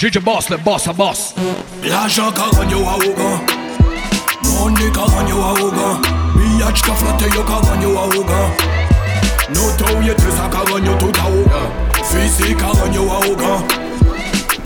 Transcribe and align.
DJ 0.00 0.18
Boss, 0.18 0.48
le 0.48 0.56
boss 0.56 0.88
a 0.88 0.94
boss. 0.94 1.34
L'argent 1.84 2.32
carogne 2.32 2.70
yo 2.70 2.78
a 2.88 2.94
ougan. 2.94 3.38
Money 4.44 4.90
carogne 4.92 5.28
yo 5.28 5.42
a 5.42 5.52
ougan. 5.60 6.00
Billage 6.34 6.80
ka 6.80 6.94
flatte 6.94 7.28
yo 7.34 7.42
carogne 7.42 7.82
yo 7.82 7.98
a 7.98 8.06
ougan. 8.06 8.50
No 9.52 9.60
tau 9.76 10.00
ye 10.00 10.14
te 10.14 10.30
sa 10.30 10.48
carogne 10.48 10.86
yo 10.86 10.94
tout 10.96 11.12
a 11.20 11.28
ougan. 11.28 11.68
Fisi 12.02 12.54
carogne 12.54 12.94
yo 12.94 13.10
a 13.10 13.18
ougan. 13.28 13.62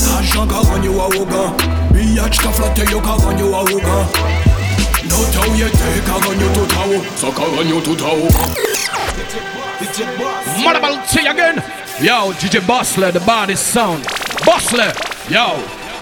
L'argent 0.07 0.46
carogne 0.46 0.84
yo 0.84 1.00
a 1.00 1.07
ougan. 1.18 1.53
Billage 1.91 2.39
ka 2.39 2.53
flatte 2.53 2.89
yo 2.89 3.01
carogne 3.01 3.41
yo 3.41 3.53
a 3.57 3.62
ougan. 3.62 4.07
No 5.11 5.19
tau 5.35 5.53
ye 5.57 5.69
te 5.69 6.01
tout 6.07 6.14
a 6.14 6.87
ougan. 6.87 7.03
Sa 7.16 7.30
carogne 7.32 7.71
yo 7.71 7.80
tout 7.80 8.01
a 8.05 8.14
ougan. 8.14 8.55
Marble 10.62 11.03
say 11.09 11.27
again. 11.27 11.61
Yo, 12.01 12.32
DJ 12.35 12.64
Bossley, 12.64 13.11
the 13.11 13.21
body 13.21 13.57
sound. 13.57 14.07
Bossley, 14.44 14.90
yo, 15.29 15.57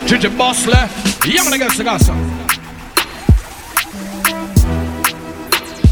DJ 0.07 0.37
Bossley. 0.37 0.75
Yeah, 1.25 1.45
man, 1.45 1.53
I 1.53 1.59
got 1.59 1.77
the 1.77 1.85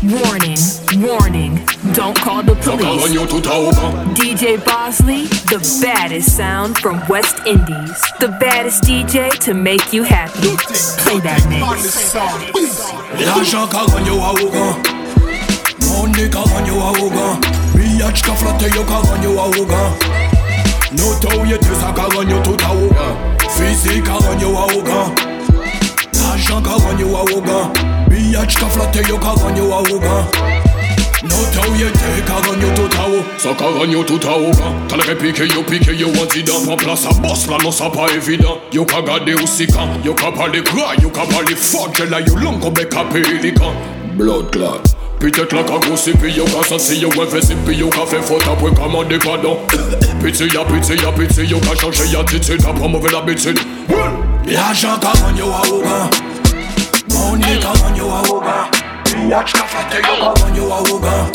Warning, 0.02 0.58
warning, 1.06 1.66
don't 1.92 2.16
call 2.16 2.42
the 2.42 2.54
police. 2.56 3.12
DJ 4.18 4.58
Bossley, 4.64 5.26
the 5.48 5.58
baddest 5.82 6.36
sound 6.36 6.78
from 6.78 7.00
West 7.08 7.38
Indies. 7.46 8.00
The 8.18 8.36
baddest 8.40 8.84
DJ 8.84 9.30
to 9.40 9.54
make 9.54 9.92
you 9.92 10.02
happy. 10.02 10.56
Play 11.02 11.20
that 11.20 11.46
mix. 11.48 12.14
L'argent 13.24 13.70
carogne 13.70 14.06
yo 14.06 14.16
a 14.18 14.32
ougan. 14.40 14.74
Money 15.88 16.28
carogne 16.28 16.66
yo 16.66 16.80
a 16.80 16.92
ougan. 16.98 17.40
Billage 17.76 18.22
ka 18.22 18.34
flatte 18.34 18.74
yo 18.74 18.82
carogne 18.84 19.26
a 19.26 19.60
ougan. 19.60 20.19
No 20.92 21.04
tau 21.20 21.44
ye 21.44 21.56
te 21.56 21.72
sa 21.80 21.92
carogne 21.92 22.30
yo 22.30 22.40
tout 22.42 22.60
a 22.66 22.74
ougan. 22.74 23.14
Fisi 23.48 24.02
carogne 24.02 24.40
yo 24.42 24.56
a 24.58 24.66
ougan. 24.74 25.14
L'argent 26.14 26.60
carogne 26.62 26.98
yo 26.98 27.14
a 27.14 27.22
ougan. 27.30 27.70
Uh. 27.76 28.10
Billage 28.10 28.56
ka 28.56 28.66
flatte 28.66 29.08
yo 29.08 29.16
carogne 29.16 29.56
yo 29.56 29.72
a 29.72 29.82
ougan. 29.82 30.02
Uh. 30.02 30.42
Uh. 30.42 31.28
No 31.28 31.36
tau 31.54 31.74
ye 31.78 31.86
te 31.92 32.26
carogne 32.26 32.62
yo 32.62 32.74
tout 32.74 32.96
a. 32.98 33.38
Sa 33.38 33.50
yo 33.86 34.02
tout 34.02 34.26
a 34.26 34.36
ougan. 34.36 34.74
T'as 34.88 34.96
le 34.96 35.14
piqué 35.14 35.46
yo 35.46 35.62
piqué 35.62 35.94
yo 35.94 36.08
incident. 36.08 36.60
Prends 36.66 36.76
place 36.76 37.06
à 37.06 37.12
boss 37.20 37.46
là 37.46 37.58
non 37.62 37.70
ça 37.70 37.88
pas 37.88 38.12
évident. 38.12 38.58
Yo 38.72 38.84
ka 38.84 39.00
gade 39.00 39.32
aussi 39.40 39.68
quand. 39.68 39.86
Yo 40.04 40.12
ka 40.12 40.32
parler 40.32 40.62
gras. 40.62 40.96
Yo 41.00 41.08
ka 41.10 41.22
parler 41.26 41.54
fort. 41.54 41.92
J'ai 41.96 42.06
là 42.06 42.20
yo 42.20 42.34
bec 42.70 42.92
à 42.96 43.04
pélican. 43.04 43.74
Blood 44.16 44.50
clot. 44.50 44.82
Peut-être 45.20 45.52
la 45.52 45.62
grossi 45.62 46.12
puis 46.12 46.32
yo 46.32 46.44
ka 46.46 46.66
sensi 46.66 46.98
yo 46.98 47.10
investi 47.10 47.54
puis 47.64 47.76
yo 47.76 47.90
ka 47.90 48.06
fait 48.06 48.22
faute 48.22 48.42
après 48.50 48.74
commander 48.74 49.18
pardon 49.18 49.58
Pitié 50.22 50.46
ya 50.52 50.64
pitié 50.64 50.96
ya 51.02 51.12
pitié 51.12 51.46
yo 51.46 51.58
ka 51.60 51.74
changé 51.74 52.16
attitude 52.16 52.62
T'apprends 52.62 52.88
mauvaise 52.88 53.14
habitude 53.14 53.58
L'argent 54.46 54.98
carogne 55.00 55.38
yo 55.38 55.46
a 55.46 55.62
ougan 55.72 56.10
Money 57.08 57.58
carogne 57.58 57.96
yo 57.96 58.10
a 58.10 58.22
ougan 58.28 58.68
Billage 59.06 59.52
ka 59.52 59.64
flatte 59.64 59.96
yo 59.96 60.14
carogne 60.20 60.56
yo 60.56 60.72
a 60.72 60.80
ougan 60.92 61.26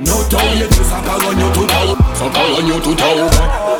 No 0.00 0.24
tau 0.28 0.38
ye 0.58 0.66
te 0.66 0.82
sa 0.82 1.00
carogne 1.06 1.40
yo 1.40 1.50
tout 1.54 1.70
a 1.70 1.84
ougan 1.86 2.14
Sa 2.14 2.26
carogne 2.30 2.68
yo 2.68 2.80
tout 2.80 3.00
a 3.00 3.14
ougan 3.14 3.74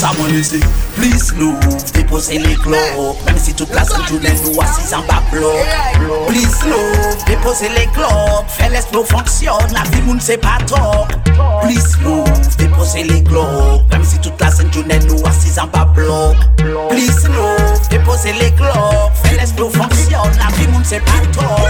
sa 0.00 0.12
mwen 0.16 0.32
lese 0.32 0.60
Please 0.96 1.32
love, 1.36 1.92
depose 1.92 2.32
le 2.32 2.54
klop 2.62 3.16
Mèm 3.26 3.38
si 3.38 3.52
tout 3.54 3.68
la 3.74 3.84
san 3.84 4.00
jounen 4.08 4.38
nou 4.44 4.62
asis 4.64 4.94
an 4.96 5.04
ba 5.08 5.18
blok 5.28 6.00
Please 6.28 6.64
love, 6.70 7.16
depose 7.28 7.68
le 7.74 7.84
klop 7.96 8.48
Fè 8.56 8.70
les 8.72 8.88
nou 8.94 9.04
fonksyon, 9.10 9.74
la 9.76 9.84
vi 9.90 10.00
moun 10.06 10.20
se 10.24 10.38
pa 10.40 10.56
tok 10.70 11.12
Please 11.66 12.00
love, 12.04 12.56
depose 12.56 13.04
le 13.10 13.20
klop 13.28 13.92
Mèm 13.92 14.06
si 14.08 14.20
tout 14.24 14.40
la 14.40 14.50
san 14.54 14.72
jounen 14.72 15.04
nou 15.10 15.20
asis 15.28 15.60
an 15.60 15.68
ba 15.74 15.84
blok 15.96 16.48
Please 16.88 17.28
love, 17.36 17.84
depose 17.92 18.32
le 18.40 18.50
klop 18.56 19.20
Fè 19.24 19.36
les 19.36 19.52
nou 19.60 19.68
fonksyon, 19.76 20.40
la 20.40 20.48
vi 20.56 20.70
moun 20.72 20.86
se 20.88 21.02
pa 21.04 21.20
tok 21.36 21.69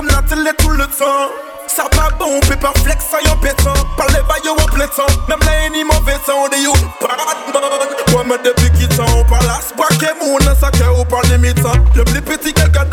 garde 0.00 0.06
from 0.06 0.06
la 0.08 0.22
télé 0.22 0.50
tout 0.58 0.70
le 0.70 0.84
temps 0.86 1.30
Ça 1.66 1.84
pas 1.90 2.10
bon, 2.18 2.40
peut 2.40 2.56
pas 2.56 2.72
flex 2.82 3.04
ça 3.10 3.18
yo 3.24 3.34
pétant 3.40 3.74
Parlez 3.96 4.20
pas 4.28 4.36
yo 4.44 4.52
en 4.52 4.66
plein 4.66 4.86
temps 4.88 5.06
Même 5.28 5.38
là 5.40 5.68
ni 5.72 5.84
mauvais 5.84 6.18
temps 6.26 6.48
de 6.48 6.62
yo 6.62 6.72
bad 7.00 7.18
man 7.54 7.88
Moi 8.12 8.24
me 8.24 8.42
depuis 8.42 8.70
qui 8.78 8.88
temps 8.96 9.24
par 9.28 9.42
là 9.42 9.60
Braquer 9.76 10.14
mon 10.20 10.38
ça 10.60 10.70
que 10.70 11.00
ou 11.00 11.04
par 11.04 11.22
les 11.22 11.54
temps 11.54 11.72
Le 11.94 12.04
plus 12.04 12.22
petit 12.22 12.52
qu'elle 12.52 12.70
garde 12.70 12.90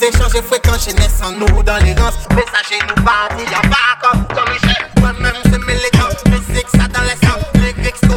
Accusé, 0.00 0.18
changer 0.18 0.42
fréquent 0.42 0.78
chez 0.78 0.92
naissant 0.94 1.32
Nous 1.32 1.62
dans 1.62 1.76
les 1.78 1.92
rangs, 1.94 2.10
messager 2.34 2.80
nous 2.88 3.02
parti 3.02 3.44
Y'en 3.44 3.68
pas 3.68 3.98
comme 4.00 4.24
comme 4.34 4.52
Michel 4.52 4.86
Moi-même 5.00 5.34
c'est 5.44 5.58
militant, 5.58 6.08
musique 6.26 6.66
ça 6.72 6.86
dans 6.88 7.02
les 7.02 7.26
sangs 7.26 7.38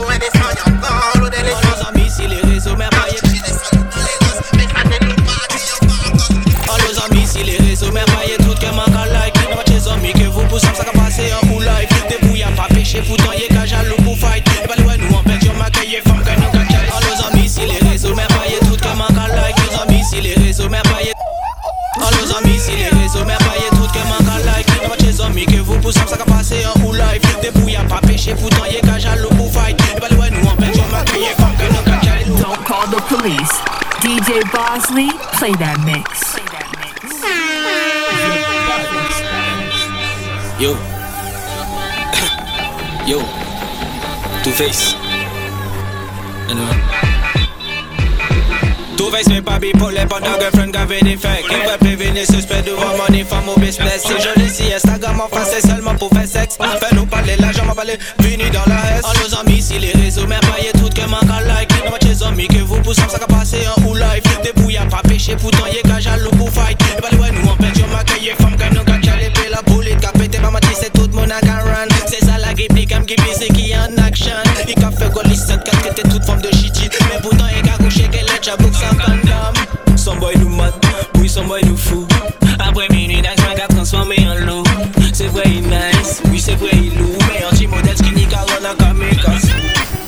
indécents, 0.10 0.54
y'en 0.66 0.78
prend 0.80 1.20
holo 1.20 1.30
de 1.30 1.36
l'essence 1.36 1.88
amis 1.90 2.10
si 2.10 2.28
les 2.28 2.42
réseaux 2.42 2.76
merveilleux 2.76 3.22
Oh 6.68 6.78
les 6.78 7.16
amis 7.16 7.28
si 7.28 7.44
les 7.44 7.58
réseaux 7.58 7.92
merveilleux 7.92 8.38
Tout 8.38 8.56
que 8.56 8.76
manque 8.76 8.96
à 8.96 9.06
like 9.08 9.36
va 9.56 9.64
chez 9.68 9.90
amis 9.90 10.14
que 10.14 10.28
vous 10.28 10.46
poussez 10.48 10.68
Ça 10.74 10.84
va 10.84 10.92
passer 10.92 11.32
en 11.34 11.48
full 11.48 11.64
life. 11.64 11.90
Débrouille 12.10 12.44
à 12.44 12.52
pas 12.52 12.68
péché 12.74 13.02
Pourtant 13.06 13.32
y'a 13.34 13.48
qu'à 13.48 13.66
jaloux 13.66 13.96
pour 14.04 14.18
fight. 14.18 14.46
Et 14.64 14.68
pas 14.68 14.76
amis 25.84 25.84
que 25.84 25.84
vous 25.84 25.84
poussez 25.84 26.08
Ça 26.08 26.16
va 26.18 26.26
passer 26.26 26.66
en 26.66 26.74
full 26.80 26.98
life 26.98 27.22
Débrouille 27.42 27.76
à 27.76 27.84
pas 27.84 28.00
péché 28.02 28.34
Pourtant 28.40 28.66
y'a 28.66 28.80
qu'à 28.82 28.98
jaloux 29.00 29.30
pour 29.30 29.52
fight 29.52 29.80
Et 29.96 30.00
pas 30.00 30.10
loin 30.10 30.30
nous 30.30 30.48
en 30.48 30.56
fait 30.56 30.76
Yo 30.78 30.84
m'accueille 30.92 31.34
femme 31.38 31.56
que 31.58 31.66
nous 31.72 31.84
gâchons 31.86 32.36
Don't 32.42 32.64
call 32.66 32.90
the 32.90 33.02
police. 33.10 33.62
DJ 34.02 34.42
Bossley, 34.52 35.10
play 35.38 35.54
that 35.60 35.78
mix. 35.86 36.36
Yo. 40.60 40.76
Yo. 43.08 43.22
Two 44.44 44.52
Face. 44.52 44.96
Anyway. 46.50 47.12
Face 49.13 49.28
mais 49.28 49.44
pas 49.44 49.59
bipolaire. 49.59 50.07
Pendant 50.07 50.40
girlfriend 50.40 50.72
gavé 50.72 51.00
des 51.01 51.16
fakes 51.16 51.46
Il 51.47 51.69
va 51.69 51.78
prévenir 51.78 52.25
suspect 52.25 52.63
devant 52.63 52.97
money 52.97 53.24
femme 53.24 53.47
au 53.47 53.59
business 53.59 54.01
C'est 54.07 54.19
joli 54.19 54.50
si 54.50 54.74
Instagram 54.74 55.22
en 55.22 55.28
face 55.28 55.51
c'est 55.53 55.68
seulement 55.68 55.94
pour 55.94 56.09
faire 56.09 56.28
sexe. 56.28 56.57
Fais-nous 56.57 57.06
parler 57.06 57.35
l'argent 57.38 57.63
m'a 57.63 57.75
parlé 57.75 58.00
Fini 58.19 58.50
dans 58.50 58.66
la 58.66 58.97
S. 58.97 59.03
Oh 59.03 59.12
nos 59.22 59.40
amis 59.40 59.62
si 59.62 59.78
les 59.78 59.91
réseaux 59.91 60.25
merveilleux 60.25 60.72
tout 60.73 60.90
que 60.90 61.07
manque 61.07 61.29
à 61.29 61.41
like. 61.46 61.69
Non 61.85 61.91
va 61.91 62.00
chez 62.02 62.25
amis 62.25 62.47
que 62.47 62.57
vous 62.63 62.81
poussez 62.81 63.03
ça 63.07 63.19
va 63.19 63.28
passer 63.28 63.68
en 63.68 63.88
ou 63.88 63.94
live. 63.94 64.23
Débrouille 64.44 64.78
à 64.78 64.85
pas 64.88 65.03
péché 65.07 65.35
pourtant 65.40 65.68
y'a 65.68 65.84
qu'à 65.84 66.00
jaloux 66.00 66.31
pour 66.31 66.50
fight. 66.50 66.81
Et 66.81 67.00
bah 67.00 67.09
ouais 67.22 67.29
nous 67.31 67.47
en 67.47 67.56
fait 67.57 67.79
je 67.79 67.85
m'accueille 67.85 68.34
femme 68.40 68.56
que 68.56 68.75
nous 68.75 68.84
gâche 68.84 69.16
l'épée 69.19 69.50
la 69.52 69.62
boulette 69.62 70.02
Qu'a 70.02 70.12
pété 70.12 70.40
ma 70.40 70.50
mati 70.50 70.69
c'est 70.73 70.91
tout 70.91 71.09
mon 71.13 71.29
agaran 71.29 71.85
C'est 72.07 72.25
ça 72.25 72.40
la 72.40 72.52
grippe 72.56 72.90
comme 72.91 73.05
qui 73.05 73.16
c'est 73.38 73.53
qui 73.53 73.73
en 73.76 73.96
action. 74.03 74.34
Il 74.67 74.73
qu'a 74.73 74.90
fait 74.90 75.11
quoi 75.14 75.22
listen 75.26 75.59
qu'a 75.64 75.78
traité 75.78 76.02
toute 76.09 76.26
forme 76.26 76.41
de 76.41 76.49
shit 76.49 76.73
Mais 77.14 77.22
pourtant 77.22 77.46
il 77.55 77.61
qu'a 77.61 77.78
couché 77.78 78.08
qu'elle 78.09 78.26
est 78.26 78.43
jabouk 78.43 78.72
some 81.34 81.47
boy 81.47 81.62
nous 81.66 81.76
fou 81.76 82.06
Après 82.59 82.88
minuit 82.90 83.20
d'action 83.22 83.47
qu'a 83.56 83.68
transformé 83.68 84.16
en 84.30 84.46
loup. 84.46 84.64
C'est 85.14 85.28
vrai 85.28 85.44
il 85.47 85.64
nice, 85.64 86.22
oui 86.32 86.40
c'est 86.40 86.56
vrai 86.56 86.70
il 86.74 86.96
lourd 86.96 87.18
Mais 87.28 87.44
anti-modèle 87.52 87.97
skinny 87.97 88.28
car 88.28 88.46
on 88.46 88.64
a 88.64 88.76
kamikaze 88.76 89.50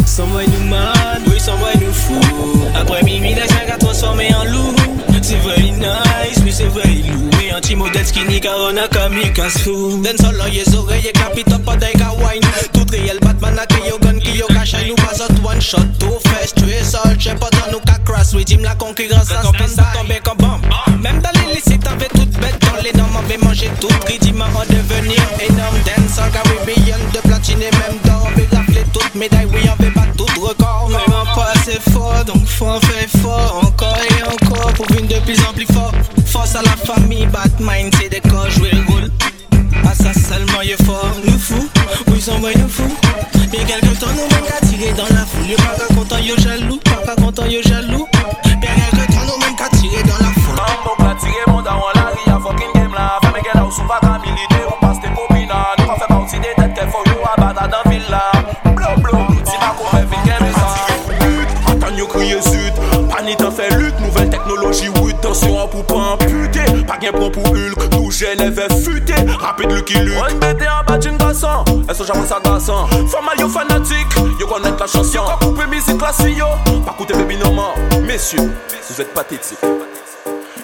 Some 0.06 0.30
boy 0.30 0.46
nous 0.48 0.70
mad, 0.70 1.22
oui 1.28 1.40
some 1.40 1.58
boy 1.58 1.74
nous 1.82 1.94
fou 1.94 2.20
Après 2.80 3.02
minuit 3.02 3.34
d'action 3.34 3.58
qu'a 3.68 3.78
transformé 3.78 4.30
en 4.36 4.46
loup. 4.46 4.76
C'est 5.24 5.38
vrai 5.38 5.56
il 5.58 5.74
nice, 5.74 6.42
oui 6.44 6.52
c'est 6.52 6.68
vrai 6.68 6.84
il 6.86 7.08
lourd 7.08 7.32
Mais 7.40 7.54
anti-modèle 7.56 8.06
skinny 8.06 8.40
car 8.40 8.58
on 8.60 8.78
a 8.78 8.88
kamikaze 8.88 9.58
fou 9.64 10.02
Den 10.04 10.18
solo 10.18 10.44
les 10.52 10.76
oreilles 10.76 11.12
capita 11.12 11.58
pas 11.58 11.76
d'un 11.76 11.88
wine 12.20 12.42
Réel 12.96 13.20
Batman 13.20 13.60
a 13.60 13.66
crié 13.66 13.92
au 13.92 14.00
gun 14.00 14.14
Nous 14.14 14.96
pas 14.96 15.24
autre 15.24 15.44
one 15.44 15.62
shot, 15.62 15.78
tout 16.00 16.18
fait 16.30 16.54
tuer 16.56 16.82
seul 16.82 17.16
J'ai 17.20 17.36
pas 17.36 17.50
dans 17.52 17.72
nous 17.74 17.80
qu'à 17.80 17.98
crash, 18.06 18.34
redeem 18.34 18.64
la 18.64 18.76
concurrence 18.76 19.32
en 19.32 19.54
stand 19.54 19.68
ça 19.68 19.88
tomber 19.94 20.20
comme 20.24 20.38
bombe 20.38 20.62
Même 21.02 21.20
dans 21.20 21.32
les 21.36 21.56
lycées 21.56 21.78
t'avais 21.78 22.08
toute 22.08 22.32
bête 22.40 22.58
dans 22.62 22.82
les 22.82 22.94
normes. 22.94 23.18
Avait 23.18 23.38
mangé 23.38 23.70
tout 23.82 23.90
redeem 24.10 24.42
en 24.42 24.66
devenir 24.74 25.22
énorme. 25.42 25.76
Dancehall 25.86 26.32
Caribbean 26.32 27.00
de 27.14 27.20
platine 27.20 27.62
et 27.62 27.72
même 27.72 28.00
d'or. 28.06 28.28
On 28.28 28.56
rafler 28.56 28.84
toutes 28.94 29.16
médailles, 29.16 29.48
oui 29.54 29.62
on 29.66 29.84
veut 29.84 29.92
pas 29.92 30.06
tout 30.18 30.26
donc 32.26 32.46
faut 32.48 32.68
en 32.68 32.80
faire 32.80 33.10
fort. 33.22 33.62
Encore 33.64 33.98
et 34.10 34.24
encore 34.24 34.74
pour 34.74 34.86
venir 34.88 35.20
de 35.20 35.26
plus 35.26 35.40
en 35.44 35.54
plus 35.54 35.66
fort. 35.66 35.92
Force 36.26 36.56
à 36.56 36.62
la 36.62 36.76
famille, 36.78 37.26
Batman, 37.28 37.90
c'est 38.00 38.10
des 38.10 38.22
corps 38.22 38.50
jouer 38.52 38.72
le 38.72 38.92
rôle. 38.92 39.12
Ah 39.84 39.94
ça 39.94 40.14
seulement 40.14 40.62
il 40.64 40.72
est 40.72 40.84
fort, 40.84 41.12
nous 41.24 41.38
fous, 41.38 41.70
oui 42.08 42.22
sont 42.22 42.40
moi 42.40 42.52
nous 42.56 42.70
fous. 42.70 42.96
Bien 43.52 43.64
quelques 43.66 44.00
temps 44.00 44.08
nous 44.08 44.28
même 44.36 44.46
qu'à 44.48 44.66
tirer 44.66 44.92
dans 44.94 45.04
la 45.16 45.26
foule, 45.26 45.56
pas 45.56 45.94
content 45.96 46.18
yo 46.18 46.36
jaloux, 46.38 46.80
pas 47.06 47.16
content 47.16 47.46
yo 47.46 47.62
jaloux. 47.62 48.08
Bien 48.60 48.70
quelques 48.92 49.08
temps 49.08 49.26
nous 49.28 49.46
même 49.46 49.56
qu'à 49.56 49.70
tirer 49.78 50.04
dans 50.04 50.18
la 50.26 50.32
foule. 50.34 50.56
Mambo 50.56 50.96
qu'à 50.98 51.16
tirer 51.20 51.46
mon 51.48 51.62
daron 51.62 51.82
la 51.96 52.06
ri 52.08 52.22
a 52.28 52.40
fucking 52.40 52.74
game 52.74 52.94
la, 52.94 53.20
femme 53.22 53.42
qu'elle 53.42 53.62
a 53.62 53.66
ou 53.66 53.72
sous 53.72 53.84
pas 53.84 54.00
qu'à 54.02 54.20
militer, 54.20 54.66
on 54.70 54.86
passe 54.86 55.00
tes 55.02 55.10
copines, 55.10 55.50
nous 55.78 55.86
pas 55.86 55.96
fait 56.00 56.08
partie 56.08 56.40
des 56.40 56.56
têtes 56.56 56.74
qu'elle 56.74 56.90
faut 56.90 57.04
yo 57.06 57.18
à 57.36 57.40
battre 57.40 57.70
dans 57.70 57.90
villa. 57.90 58.32
Blo 58.66 58.88
blo, 58.98 59.20
si 59.46 59.58
ma 59.60 59.74
coupe 59.78 59.94
est 59.94 60.06
vite 60.06 60.24
qu'elle 60.24 60.54
ça. 60.54 61.72
Attends 61.72 61.96
yo 61.96 62.08
crier 62.08 62.42
zut, 62.42 62.74
panit 63.10 63.38
en 63.46 63.52
fait 63.52 63.70
lutte, 63.76 64.00
nouvelle 64.00 64.30
technologie, 64.30 64.90
oui, 65.02 65.14
tension 65.22 65.68
pour 65.68 65.86
pas 65.86 66.14
amputer, 66.14 66.66
pas 66.88 66.98
gain 66.98 67.12
pour 67.12 67.32
pour 67.32 67.46
Hulk, 67.52 67.90
Genève 68.18 68.66
futé, 68.82 69.14
rapide 69.38 69.72
le 69.74 69.82
qui 69.82 69.96
lutte. 69.96 70.16
On 70.18 70.36
bête 70.38 70.62
en 70.62 70.86
bas 70.90 70.98
d'une 70.98 71.18
garçon, 71.18 71.66
elles 71.86 71.96
sont 71.96 72.06
jamais 72.06 72.26
s'agaçant. 72.26 72.88
Formal 73.10 73.38
yo 73.38 73.50
fanatique, 73.50 74.08
yo 74.40 74.48
connaître 74.48 74.78
la 74.80 74.88
chanson. 74.88 75.20
Quand 75.28 75.48
couper 75.48 75.68
musique 75.68 75.98
classique 75.98 76.38
yo, 76.38 76.46
pas 76.86 76.94
coûter 76.94 77.14
baby 77.14 77.36
no 77.36 77.52
more. 77.52 77.76
Messieurs, 78.04 78.54
vous 78.90 79.02
êtes 79.02 79.14
pathétiques. 79.14 79.60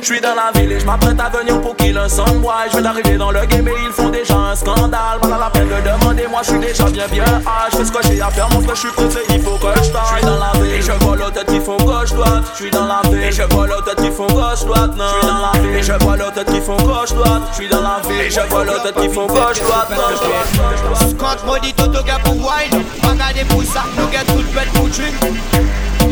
Je 0.01 0.07
suis 0.07 0.19
dans 0.19 0.33
la 0.33 0.51
ville 0.59 0.71
et 0.71 0.79
je 0.79 0.85
m'apprête 0.85 1.19
à 1.19 1.29
venir 1.29 1.61
pour 1.61 1.75
qu'ils 1.75 1.97
ensemble 1.97 2.39
moi 2.39 2.55
Je 2.71 2.77
vais 2.77 2.81
d'arriver 2.81 3.17
dans 3.17 3.29
le 3.29 3.45
game 3.45 3.67
et 3.67 3.73
ils 3.85 3.91
font 3.91 4.09
déjà 4.09 4.35
un 4.35 4.55
scandale. 4.55 5.19
Pas 5.21 5.37
la 5.37 5.49
peine 5.51 5.69
de 5.69 5.75
demander 5.75 6.25
moi 6.27 6.41
je 6.43 6.49
suis 6.49 6.59
déjà 6.59 6.85
bien 6.85 7.07
bien 7.07 7.23
ah, 7.45 7.67
Je 7.71 7.83
ce 7.83 7.91
que 7.91 7.99
j'ai 8.07 8.19
à 8.19 8.31
faire 8.31 8.49
mon 8.49 8.61
frère 8.61 8.75
je 8.75 8.79
suis 8.81 8.89
il 9.29 9.41
faut 9.41 9.57
que 9.57 9.67
je 9.75 9.83
Je 9.83 9.85
suis 9.85 10.25
dans 10.25 10.39
la 10.39 10.59
ville 10.59 10.73
et 10.73 10.81
je 10.81 10.91
vois 10.91 11.15
l'autre 11.15 11.45
qui 11.45 11.59
font 11.59 11.77
gauche 11.77 12.13
droite 12.13 12.43
Je 12.53 12.61
suis 12.63 12.71
dans 12.71 12.87
la 12.87 13.01
ville 13.09 13.21
et 13.21 13.31
je 13.31 13.43
vois 13.43 13.67
l'autre 13.67 13.95
qui 13.95 14.09
font 14.09 14.27
gauche 14.27 14.65
droite 14.65 14.97
Non. 14.97 15.05
Je 15.05 15.19
suis 15.19 15.27
dans 15.27 15.39
la 15.39 15.59
ville 15.59 15.75
et 15.75 15.83
je 15.83 15.93
vois 15.93 16.17
l'autre 16.17 16.45
qui 16.45 16.61
font 16.61 16.77
gauche 16.77 17.13
droite 17.13 17.41
Je 17.51 17.55
suis 17.55 17.69
dans 17.69 17.81
la 17.81 18.01
ville 18.07 18.21
et 18.21 18.29
je 18.31 18.41
vois 18.49 18.65
l'autre 18.65 18.93
qui 18.99 19.09
font 19.09 19.27
gauche 19.27 19.61
droite 19.61 19.89
Non. 19.91 21.09
Scott 21.09 21.45
Modi 21.45 21.73
Toto 21.73 22.03
gars 22.03 22.19
pour 22.23 22.37
wine 22.37 22.83
Regardez 23.07 23.45
pour 23.45 23.63
ça, 23.63 23.83
nous 23.97 24.11
get 24.11 24.25
tout 24.25 24.43
bête 24.51 24.71
pour 24.73 24.89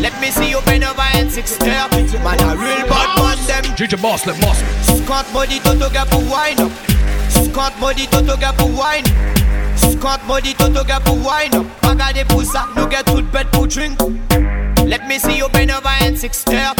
Let 0.00 0.18
me 0.20 0.30
see 0.30 0.48
you 0.48 0.60
bend 0.62 0.84
over 0.84 1.02
and 1.14 1.30
six 1.30 1.56
thirty 1.56 2.18
Man 2.24 2.40
a 2.40 2.56
real 2.56 2.86
bad 2.88 3.18
man 3.18 3.38
them. 3.46 3.64
DJ 3.76 4.00
Boss, 4.00 4.26
let 4.26 4.40
boss. 4.40 4.58
Scott 5.04 5.26
Modi 5.32 5.60
Toto 5.60 5.90
gars 5.90 6.06
pour 6.08 6.22
wine 6.24 6.58
up 6.60 6.72
Scott 7.28 7.74
Modi 7.78 8.06
Toto 8.06 8.36
gars 8.36 8.54
pour 8.56 8.70
wine 8.70 9.04
Scott 9.76 10.20
Modi 10.26 10.54
Toto 10.54 10.84
gars 10.84 11.00
pour 11.00 11.16
wine 11.16 11.54
up 11.54 11.66
Regardez 11.82 12.24
pour 12.24 12.42
ça, 12.44 12.66
nous 12.76 12.88
get 12.88 13.02
tout 13.04 13.22
bête 13.30 13.48
pour 13.52 13.66
drink. 13.66 13.98
Let 14.86 15.06
me 15.06 15.18
see 15.18 15.36
you 15.36 15.48
bend 15.52 15.70
over 15.70 15.90
and 16.00 16.16
six 16.16 16.44
thirty 16.44 16.79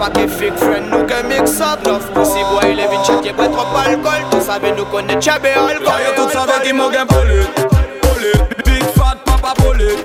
Le 0.00 0.06
pas 0.06 0.18
que 0.18 0.26
fake 0.26 0.56
friend 0.56 0.90
nous 0.90 1.04
que 1.04 1.22
mix 1.26 1.60
up. 1.60 1.84
Neuf 1.84 2.10
pussy 2.14 2.40
boy, 2.50 2.74
les 2.74 2.86
vins 2.86 3.04
check, 3.04 3.22
y'a 3.22 3.34
pas 3.34 3.48
trop 3.48 3.66
ça 4.40 4.58
fait 4.58 4.72
nous 4.72 4.86
connaître 4.86 5.20
chabé 5.20 5.50
alcool. 5.50 5.84
Car 5.84 6.00
yo 6.00 6.12
tout 6.16 6.30
savait 6.30 6.64
qu'il 6.64 6.74
m'a 6.74 6.88
gain 6.88 7.04
bullet 7.04 7.44
Bullet 8.00 8.48
Big 8.64 8.82
fat 8.96 9.18
papa 9.26 9.52
bullet 9.60 9.96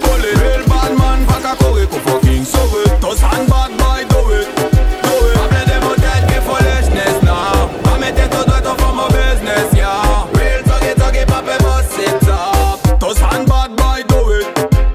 Bullet 0.00 0.34
Real 0.40 0.62
bad 0.66 0.96
man 0.96 1.26
Pas 1.26 1.40
qu'à 1.42 1.54
courir 1.62 1.86
qu'on 1.90 1.98
fucking 1.98 2.44
sauve 2.46 2.78
it 2.86 3.00
Tous 3.00 3.20
hand 3.22 3.46
bad 3.46 3.76
boy 3.76 4.04
do 4.08 4.32
it. 4.32 4.48
Do 4.56 5.28
it. 5.28 5.36
Appelez 5.36 5.66
des 5.66 5.86
mots 5.86 5.96
tête 5.96 6.26
qui 6.28 6.40
foolishness 6.40 7.22
now 7.22 7.68
Pas 7.84 7.98
mettre 7.98 8.30
tout 8.30 8.44
droit 8.48 8.72
au 8.72 8.80
fond 8.80 8.94
mon 8.94 9.08
business 9.08 9.68
yeah. 9.76 10.24
Real 10.32 10.62
tuggy 10.62 10.94
tuggy 10.96 11.26
papa 11.26 11.58
boss 11.60 11.98
it 11.98 12.26
up 12.26 12.98
Tous 12.98 13.20
hand 13.20 13.46
bad 13.46 13.76
boy 13.76 14.02
do 14.08 14.32
it. 14.32 14.46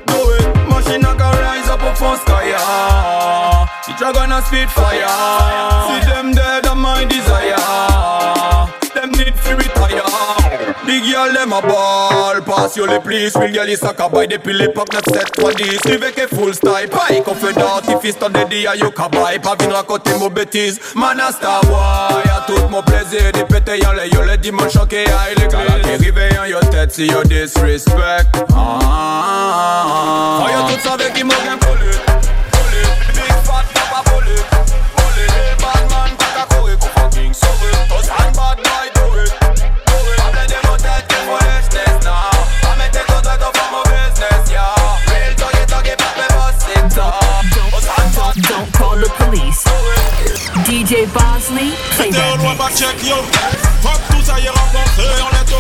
Do 0.08 0.32
it. 0.34 0.68
Machine 0.68 1.06
a 1.06 1.14
rise 1.14 1.70
up 1.70 1.84
up 1.84 1.96
from 1.96 2.18
sky 2.18 2.50
yeah 2.50 3.17
I 4.08 4.14
gonna 4.14 4.42
spit 4.42 4.70
fire 4.72 5.04
See 6.00 6.06
them 6.08 6.32
dead 6.32 6.66
on 6.68 6.80
my 6.80 7.04
desire 7.04 7.60
Them 8.96 9.12
need 9.12 9.36
to 9.36 9.52
retire 9.60 10.72
The 10.88 10.96
girl 11.04 11.34
them 11.34 11.52
a 11.52 11.62
ball 11.62 12.40
Pass 12.48 12.78
you 12.78 12.88
the 12.88 13.02
please 13.02 13.36
Will 13.36 13.52
girl 13.52 13.68
is 13.68 13.84
a 13.84 13.92
kabay 13.92 14.30
Depi 14.32 14.54
le 14.54 14.72
pop 14.72 14.94
net 14.94 15.04
set 15.12 15.36
kwa 15.36 15.52
dis 15.52 15.84
Ni 15.84 15.98
veke 15.98 16.30
full 16.30 16.54
style 16.54 16.88
Pay 16.88 17.20
kofe 17.20 17.52
dati 17.52 18.00
Fist 18.00 18.24
on 18.24 18.32
the 18.32 18.46
dia 18.46 18.76
yo 18.76 18.92
kabay 18.92 19.44
Pa 19.44 19.56
vin 19.56 19.72
rakote 19.76 20.18
mo 20.20 20.30
betiz 20.30 20.96
Man 20.96 21.20
a 21.20 21.30
star 21.34 21.62
boy 21.64 22.24
A 22.32 22.46
tout 22.48 22.72
mo 22.72 22.82
pleze 22.84 23.34
Di 23.34 23.44
pete 23.44 23.76
yon 23.76 23.94
le 23.98 24.08
yo 24.08 24.24
le 24.24 24.38
diman 24.38 24.70
choke 24.70 25.04
a 25.04 25.28
elektriz 25.36 25.52
Kala 25.52 25.84
ki 25.84 25.98
rive 26.06 26.32
yon 26.34 26.48
yo 26.48 26.62
tet 26.72 26.94
Si 26.96 27.12
yo 27.12 27.24
disrespect 27.24 28.40
Ah 28.56 28.56
ah 28.56 28.88
ah 28.88 29.84
ah 29.92 30.46
Fire 30.48 30.64
tout 30.72 30.80
sa 30.80 30.96
vek 30.96 31.20
imo 31.20 31.36
gen 31.44 31.60
kolit 31.60 32.07
DJ 50.88 51.06
Bosley, 51.08 51.74
play 51.98 52.10
T'es 52.10 52.18
that 52.18 52.34
au 52.34 52.38
loin, 52.38 52.54
mix. 52.54 52.64
pas 52.64 52.70
check 52.70 53.04
yo. 53.04 53.18
Fuck 53.82 54.00
tout 54.10 54.24
ça, 54.24 54.40
y 54.40 54.46
est 54.46 54.50
rencontré 54.50 55.22
en 55.22 55.30
letto. 55.38 55.58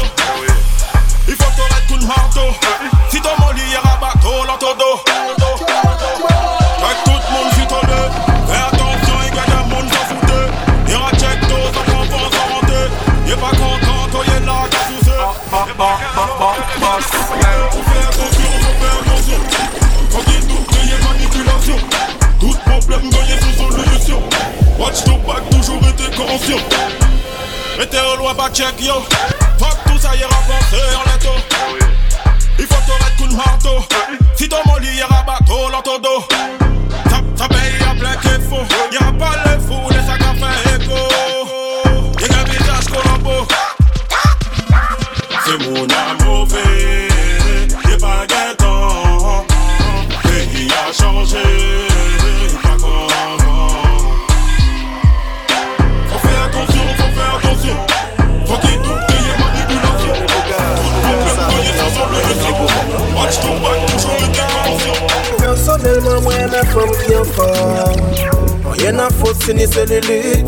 Il 1.28 1.34
faut 1.34 1.44
t'arrêter 1.44 1.88
coup 1.90 1.98
de 2.00 2.06
marteau. 2.06 2.97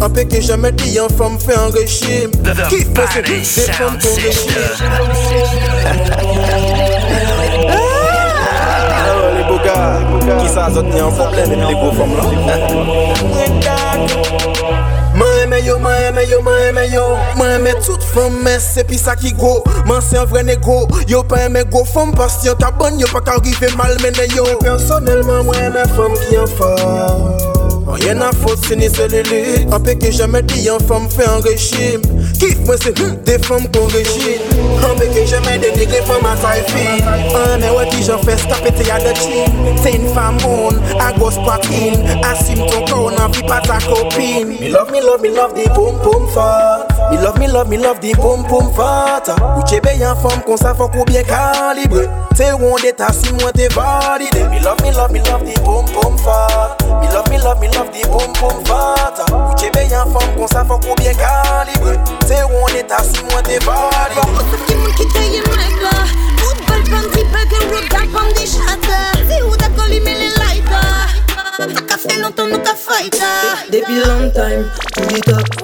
An 0.01 0.13
Pekin 0.13 0.41
jame 0.41 0.71
di 0.71 0.95
yon 0.95 1.09
fom 1.11 1.35
fe 1.39 1.53
an 1.59 1.73
rejim 1.75 2.31
Ki 2.71 2.85
pose 2.95 3.21
di 3.27 3.43
se 3.43 3.65
fom 3.75 3.97
kon 3.99 4.15
rejim 4.23 4.87
Le 9.35 9.43
boga, 9.49 9.75
ki 10.39 10.47
sa 10.53 10.69
zot 10.71 10.87
ni 10.87 11.03
an 11.03 11.11
fom 11.11 11.27
plen 11.35 11.51
epi 11.51 11.59
le 11.59 11.75
go 11.81 11.91
fom 11.99 12.15
lan 12.15 12.31
Mwen 15.19 15.35
eme 15.43 15.59
yo, 15.65 15.75
mwen 15.83 16.07
eme 16.07 16.23
yo, 16.31 16.41
mwen 16.47 16.63
eme 16.69 16.87
yo. 16.93 17.05
Mwen 17.35 17.53
eme 17.57 17.75
tout 17.83 18.09
fom 18.13 18.39
mes 18.47 18.71
epi 18.79 18.95
sa 18.95 19.19
ki 19.19 19.35
go 19.35 19.57
Mwen 19.83 19.99
se 20.05 20.15
an 20.21 20.31
vre 20.31 20.47
nego, 20.47 20.85
yo 21.11 21.25
pa 21.27 21.43
eme 21.49 21.67
go 21.67 21.83
fom 21.83 22.15
Pas 22.15 22.39
yon 22.47 22.55
tabon, 22.55 23.03
yo 23.03 23.11
pa 23.11 23.19
ka 23.19 23.35
mal 23.75 23.99
mene 23.99 24.31
yo. 24.31 24.47
Personelman 24.63 25.43
mwen 25.43 25.73
eme 25.73 25.87
fom 25.91 26.15
ki 26.23 26.39
an 26.39 26.53
fom 26.55 27.58
Rien 27.89 28.21
à 28.21 28.31
faute, 28.31 28.59
c'est 28.67 28.75
ni 28.75 28.87
cellulite. 28.87 29.67
Un 29.71 29.79
que 29.79 30.11
jamais 30.11 30.43
dit, 30.43 30.69
en 30.69 30.79
femme 30.79 31.09
fait 31.09 31.27
un 31.27 31.39
régime. 31.39 32.01
C'est 32.39 32.97
hum, 33.01 33.15
des 33.25 33.37
femmes 33.39 33.67
qu'on 33.73 33.87
régime. 33.87 34.39
Un 34.83 34.95
peu 34.95 35.05
que 35.07 35.25
jamais 35.25 35.57
dénigré, 35.57 36.01
femme 36.03 36.25
à 36.25 36.37
taille 36.37 36.63
fine. 36.67 37.05
Un 37.35 37.57
mais 37.57 37.69
ouais, 37.69 37.87
qui 37.89 38.03
j'en 38.03 38.17
stopper, 38.19 38.71
t'es 38.71 38.89
à 38.89 38.99
de 38.99 39.89
une 39.89 40.07
femme 40.13 40.37
bonne, 40.37 40.81
à 40.99 41.11
grosse 41.11 41.37
poitrine. 41.43 42.01
Assume 42.23 42.65
ton 42.67 42.85
corps, 42.85 43.11
n'envie 43.11 43.43
pas 43.43 43.59
ta 43.59 43.79
copine. 43.79 44.47
Me 44.47 44.71
love, 44.71 44.91
me 44.91 45.01
love, 45.01 45.21
me 45.21 45.35
love, 45.35 45.53
des 45.53 45.67
boum 45.73 45.97
boum 46.01 46.27
fat. 46.33 46.87
Me 47.11 47.21
love, 47.21 47.37
me 47.39 47.47
love, 47.47 47.67
me 47.67 47.77
love, 47.77 47.99
des 47.99 48.13
boum 48.13 48.43
boum 48.43 48.71
fat. 48.73 49.23
Ou 49.57 49.63
t'es 49.63 49.81
bien 49.81 50.15
femme, 50.15 50.41
qu'on 50.45 50.55
ça 50.55 50.73
faut 50.73 50.87
bien 51.05 51.23
calibré. 51.23 52.07
T'es 52.35 52.53
où 52.53 52.63
on 52.71 52.77
est 52.77 53.01
assis, 53.01 53.33
moi, 53.33 53.51
t'es 53.51 53.67
validé. 53.67 54.43
Me 54.43 54.63
love, 54.63 54.77
me 54.83 54.95
love, 54.95 55.11
me 55.11 55.19
love, 55.19 55.43
des 55.43 55.59
boum 55.61 55.85
boum 55.91 56.17
fat. 56.17 56.77
Me 57.01 57.13
love, 57.13 57.29
me 57.29 57.37
love, 57.37 57.59
me 57.59 57.67
love. 57.67 57.89
the 58.01 58.07
boom 58.07 58.31
boom 58.39 58.63
fata 58.65 59.25
Ou 59.33 59.55
che 59.55 59.69
be 59.71 59.85
yon 59.89 60.11
fom 60.13 60.27
kon 60.35 60.47
sa 60.47 60.63
fok 60.65 60.85
ou 60.89 60.95
bien 60.99 61.15
kalibre 61.17 61.97
Se 62.29 62.35
ou 62.35 62.57
on 62.61 62.67
est 62.67 62.91
assis, 62.91 63.23
moi 63.31 63.41
t'es 63.41 63.57
valide 63.65 64.21
Ou 64.21 64.43
se 64.51 64.57
ki 64.67 64.75
moun 64.77 64.93
ki 64.93 65.05
te 65.09 65.23
ye 65.33 65.39
mic 65.47 65.79
la 65.81 65.95
Out 66.45 66.59
bal 66.67 66.83
pan 66.85 67.07
di 67.15 67.23
bag 67.33 67.55
and 67.57 67.71
road 67.71 67.87
down 67.89 68.07
pan 68.13 68.29
di 68.37 68.45
shata 68.45 68.99
Si 69.25 69.41
ou 69.41 69.57
da 69.57 69.65
koli 69.73 69.97
me 70.05 70.13
le 70.13 70.29
lighter. 70.37 71.09
Ka 71.89 71.97
fe 71.97 72.19
lontan 72.21 72.53
nou 72.53 72.61
ka 72.61 72.75
fighter. 72.77 73.65
Depuis 73.73 74.05
long 74.05 74.29
time, 74.37 74.69
to 74.93 75.01
the 75.09 75.19
top 75.25 75.59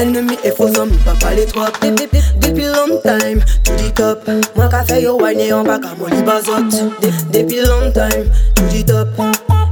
Ennemi 0.00 0.38
e 0.44 0.50
fos 0.56 0.67
pale 1.38 1.46
trop 1.46 1.72
Depuis 2.40 2.66
long 2.66 3.00
time, 3.02 3.40
to 3.64 3.72
the 3.76 3.92
top. 3.94 4.26
Mwa 4.56 4.68
ka 4.68 4.84
fe 4.84 5.02
yo 5.02 5.16
wine 5.16 5.46
yon 5.46 5.64
baka 5.64 5.94
moli 5.98 6.22
bazot 6.22 6.70
Depuis 7.30 7.62
long 7.62 7.92
time, 7.92 8.30
to 8.54 8.62
the 8.70 8.82
top. 8.86 9.08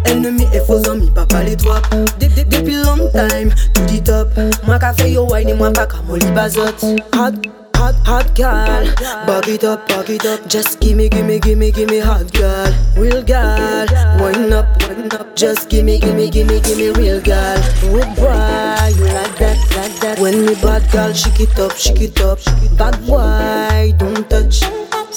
Ennemi 0.06 0.46
e 0.54 0.60
fos 0.66 0.86
mi 0.94 1.10
pa 1.10 1.26
pale 1.26 1.56
trop 1.56 1.82
Depuis 2.18 2.82
long 2.84 3.10
time, 3.12 3.50
to 3.74 3.80
the 3.86 4.00
top. 4.04 4.28
Mwa 4.66 4.78
ka 4.78 4.92
fe 4.94 5.12
yo 5.12 5.26
wine 5.26 5.50
yon 5.50 5.72
baka 5.72 5.96
moli 6.08 6.26
bazot 6.34 6.82
Hot 7.14 7.34
Hot, 7.76 7.94
hot 8.06 8.34
girl, 8.34 8.84
back 9.26 9.48
it 9.48 9.62
up, 9.64 9.86
back 9.88 10.08
it 10.08 10.24
up. 10.24 10.48
Just 10.48 10.80
gimme, 10.80 11.08
gimme, 11.08 11.38
gimme, 11.38 11.70
gimme, 11.70 11.98
hot 11.98 12.32
girl, 12.32 12.72
real 12.96 13.22
girl. 13.22 13.86
Wind 14.20 14.52
up, 14.52 14.66
wind 14.88 15.14
up. 15.14 15.36
Just 15.36 15.68
gimme, 15.68 15.98
gimme, 15.98 16.30
gimme, 16.30 16.60
gimme, 16.60 16.90
real 16.98 17.20
girl. 17.20 17.58
Good 17.82 18.16
boy, 18.16 18.92
you 18.96 19.04
like 19.12 19.36
that, 19.38 19.58
like 19.76 20.00
that. 20.00 20.18
When 20.18 20.46
me 20.46 20.54
bad 20.54 20.90
girl, 20.90 21.12
shake 21.12 21.40
it 21.40 21.58
up, 21.58 21.72
shake 21.76 22.00
it 22.00 22.20
up. 22.20 22.38
Bad 22.76 22.96
boy, 23.06 23.94
don't 23.98 24.28
touch, 24.28 24.60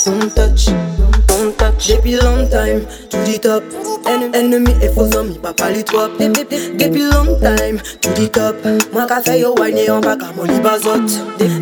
don't 0.04 0.36
touch, 0.36 0.66
don't 0.66 1.16
touch. 1.16 1.28
Depuis 1.50 2.15
long 2.22 2.48
time, 2.50 2.86
to 3.10 3.18
the 3.25 3.39
top. 3.41 3.63
En 4.06 4.32
ennemi 4.34 4.72
e 4.82 4.89
fos 4.94 5.15
an 5.18 5.29
mi 5.29 5.38
pa 5.39 5.51
trop 5.53 6.12
long 6.20 7.39
time, 7.41 7.79
to 8.01 8.10
the 8.13 8.29
top. 8.29 8.56
Mwa 8.94 9.08
ka 9.08 9.22
fe 9.22 9.39
yo 9.39 9.56
wine 9.56 9.84
yon 9.86 10.01
pa 10.01 10.15
ka 10.15 10.32
moli 10.38 10.60
bazot 10.62 11.10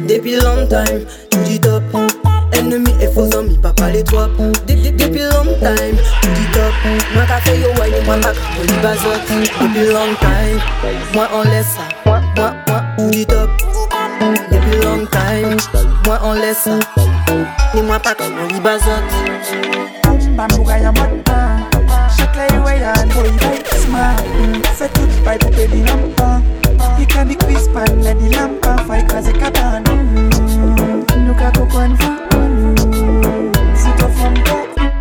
Depi 0.08 0.42
long 0.44 0.68
time, 0.68 1.06
to 1.30 1.40
the 1.40 1.58
top. 1.60 1.84
Ennemi 2.52 2.92
e 3.00 3.08
fos 3.16 3.34
an 3.36 3.48
mi 3.48 3.58
pa 3.58 3.72
trop 4.04 4.32
long 4.38 4.60
time, 5.64 5.96
to 6.22 6.30
the 6.36 6.46
top. 6.52 6.74
Mwa 7.16 7.26
ka 7.26 7.40
fe 7.46 7.56
yo 7.62 7.72
wine 7.80 8.04
yon 8.04 8.22
pa 8.22 8.34
ka 8.34 8.44
moli 8.58 8.76
bazot 8.84 9.24
Depi 9.62 9.92
long 9.94 10.16
time, 10.20 10.60
mwa 11.14 11.26
an 11.32 11.48
lesa 11.48 11.88
Mwa, 12.06 12.22
mwa, 12.36 12.54
mwa, 12.68 12.80
to 12.98 13.10
the 13.12 13.26
top. 13.26 13.50
Depi 14.52 14.84
long 14.84 15.08
time, 15.08 15.56
mwa 16.04 16.20
an 16.22 16.42
lesa 16.42 16.80
Ni 17.74 17.82
mwa 17.82 18.00
pa 18.00 18.16
ka 18.16 18.30
moli 18.30 18.60
bazot 18.60 19.04
Bambou 20.36 20.64
gaya 20.64 20.92
mot 20.92 21.28
play 22.38 22.60
way 22.60 22.84
and 22.84 23.10
boy 23.14 23.30
mm, 23.30 23.42
right 23.42 23.68
smart 23.82 24.22
Fais 24.78 24.90
tout 24.94 25.10
by 25.26 25.38
poupée 25.38 25.68
di 25.68 25.82
lampa 25.84 26.42
You 27.00 27.06
can 27.08 27.28
be 27.28 27.36
quiz 27.36 27.68
pan 27.74 28.04
le 28.06 28.14
di 28.14 28.30
lampa 28.36 28.78
Fai 28.88 29.02
kaze 29.10 29.34
katan 29.34 29.84
Nou 31.26 31.34
ka 31.34 31.50
kokon 31.58 31.98
fa 31.98 32.12
Sit 33.74 34.04
off 34.06 34.22
on 34.22 34.34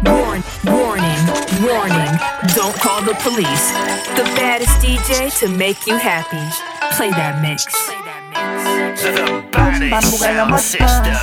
Warn, 0.06 0.42
warning, 0.64 1.22
warning. 1.66 2.14
Don't 2.54 2.76
call 2.76 3.02
the 3.02 3.14
police. 3.26 3.66
The 4.14 4.24
baddest 4.36 4.78
DJ 4.80 5.36
to 5.40 5.48
make 5.48 5.86
you 5.86 5.96
happy. 5.96 6.44
Play 6.96 7.10
that 7.10 7.42
mix. 7.42 7.66
The 8.66 9.48
baddest 9.52 10.18
sound 10.18 10.58
system 10.60 11.14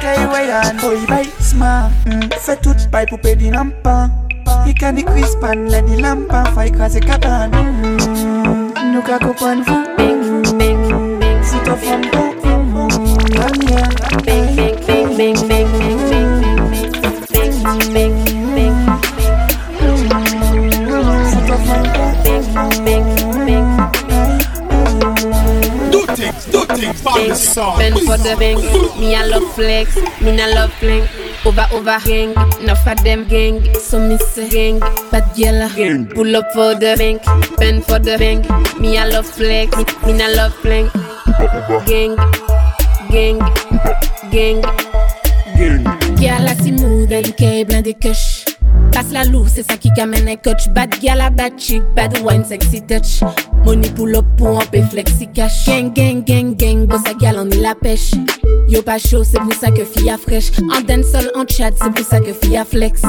Play 0.00 0.26
way 0.26 0.50
and 0.50 0.80
boy 0.80 0.96
right 1.06 1.32
smart 1.40 1.92
Fais 2.40 2.56
tout 2.56 2.88
by 2.90 3.04
poupée 3.04 3.36
di 3.36 3.50
lampa 3.50 4.10
Ika 4.66 4.92
di 4.92 5.02
quiz 5.02 5.36
pan 5.40 5.68
la 5.68 5.80
di 5.80 6.00
lampa 6.00 6.44
fa 6.54 6.64
ikaze 6.64 7.00
katan 7.00 7.50
Nou 8.92 9.02
ka 9.02 9.18
kopan 9.18 9.64
fu 9.64 9.76
Bing, 9.96 10.42
bing, 10.58 10.82
bing 11.20 11.42
Si 11.44 11.58
to 11.64 11.76
fom 11.76 12.02
po 12.12 12.24
Yanya 13.36 13.84
Bing, 14.24 14.56
bing, 14.56 14.76
bing, 14.86 15.08
bing, 15.16 15.36
bing, 15.48 15.68
bing, 15.78 16.00
bing 16.08 16.60
Bing, 16.70 16.92
bing, 17.32 17.52
bing, 17.60 17.92
bing 17.94 18.19
do 26.76 26.92
things 26.92 27.54
for 27.54 28.18
the 28.18 28.36
bang, 28.38 28.60
me 29.00 29.14
I 29.14 29.26
love 29.26 29.52
flex, 29.54 29.96
me 30.20 30.40
I 30.40 30.52
love 30.54 30.72
flank 30.74 31.08
over 31.44 31.66
over 31.72 31.98
gang, 32.04 32.30
enough 32.60 32.86
of 32.86 33.02
them 33.02 33.24
gang. 33.24 33.74
So 33.74 33.98
me 33.98 34.18
say 34.18 34.48
gang, 34.48 34.80
bad 35.10 35.26
yellow. 35.36 36.04
Pull 36.14 36.36
up 36.36 36.52
for 36.52 36.74
the 36.74 36.94
bank, 36.98 37.22
bend 37.56 37.84
for 37.84 37.98
the 37.98 38.16
bank. 38.18 38.48
Me 38.78 38.98
I 38.98 39.06
love 39.08 39.26
flex, 39.26 39.76
me, 39.76 40.12
me 40.12 40.22
I 40.22 40.34
love 40.34 40.54
flank. 40.54 40.92
Gang, 41.86 42.16
gang, 43.10 43.38
gang, 44.30 44.62
gang. 45.56 45.84
Girl 46.16 46.46
a 46.46 46.54
si 46.62 46.72
mood, 46.72 47.10
elle 47.10 47.34
est 47.38 47.64
blindée 47.64 47.94
kush. 47.94 48.44
Passe 48.92 49.12
la 49.12 49.24
loue, 49.24 49.46
c'est 49.46 49.62
ça 49.62 49.76
qui 49.76 49.90
amène 50.00 50.28
un 50.28 50.36
coach. 50.36 50.68
Bad 50.68 50.98
gal 51.00 51.20
a 51.20 51.30
bad 51.30 51.58
chick, 51.58 51.82
bad 51.94 52.18
wine, 52.22 52.44
sexy 52.44 52.82
touch. 52.82 53.22
Money 53.64 53.90
pull 53.90 54.16
up 54.16 54.24
pour 54.36 54.60
un 54.60 54.66
peu 54.66 54.82
flexi 54.82 55.28
cash. 55.32 55.66
Gang, 55.66 55.92
gang, 55.92 56.24
gang, 56.24 56.54
gang, 56.56 56.86
boss 56.86 57.04
a 57.06 57.14
gal, 57.14 57.36
on 57.38 57.50
est 57.50 57.56
la 57.56 57.74
pêche. 57.74 58.12
Yo 58.68 58.82
pas 58.82 58.98
chaud, 58.98 59.24
c'est 59.24 59.38
pour 59.38 59.52
ça 59.52 59.70
que 59.70 59.84
fille 59.84 60.10
a 60.10 60.16
fraîche. 60.16 60.50
En 60.74 60.80
dancehall, 60.80 61.30
en 61.34 61.46
chat, 61.46 61.72
c'est 61.80 61.92
pour 61.92 62.04
ça 62.04 62.20
que 62.20 62.32
fille 62.32 62.56
a 62.56 62.64
flex. 62.64 63.02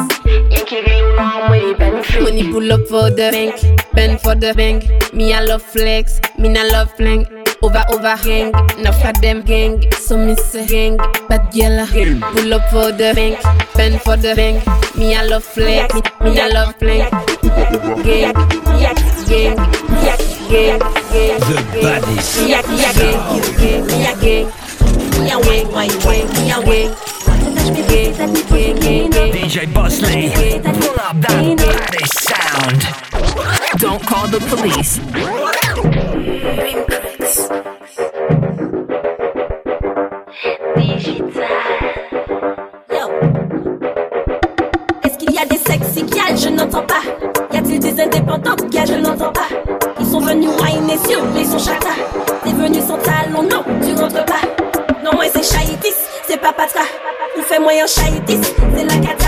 Money 2.22 2.44
pull 2.52 2.72
up 2.72 2.88
for 2.88 3.10
the 3.10 3.32
bank, 3.32 3.56
bend 3.94 4.20
for 4.20 4.36
the 4.36 4.54
bank. 4.56 4.84
Me 5.14 5.34
I 5.34 5.46
love 5.46 5.62
flex, 5.62 6.20
me 6.38 6.50
I 6.50 6.70
love 6.72 6.90
flank. 6.98 7.28
Over 7.64 7.86
over 7.94 8.16
gang, 8.24 8.52
of 8.88 9.22
them 9.22 9.42
gang. 9.44 9.80
So 10.00 10.18
say 10.36 10.66
gang, 10.66 10.98
bad 11.30 11.52
girl 11.54 11.86
pull 12.34 12.54
up 12.54 12.68
for 12.72 12.92
the 12.92 13.14
bank, 13.16 13.38
bend 13.76 14.02
for 14.02 14.18
the 14.18 14.34
bank. 14.36 14.64
Me 14.98 15.16
I 15.16 15.24
love 15.26 15.44
flex, 15.44 15.94
me, 15.94 16.02
me 16.24 16.40
I 16.40 16.48
love 16.50 16.76
flank. 16.80 17.10
Gang, 18.04 18.34
gang, 18.34 18.96
gang, 19.30 19.56
gang. 20.02 20.41
The 20.52 20.58
gang. 28.82 29.12
DJ 29.32 29.74
Bosley, 29.74 30.30
pull 30.62 31.00
up 31.00 31.16
that 31.22 31.58
baddest 31.58 32.20
sound. 32.28 32.82
Don't 33.80 34.04
call 34.06 34.28
the 34.28 34.40
police. 34.50 35.00
On 57.62 57.64
fait 57.64 57.76
moyen 57.76 57.86
Chaïtis, 57.86 58.40
c'est 58.76 58.84
la 58.84 58.96
cata. 58.96 59.21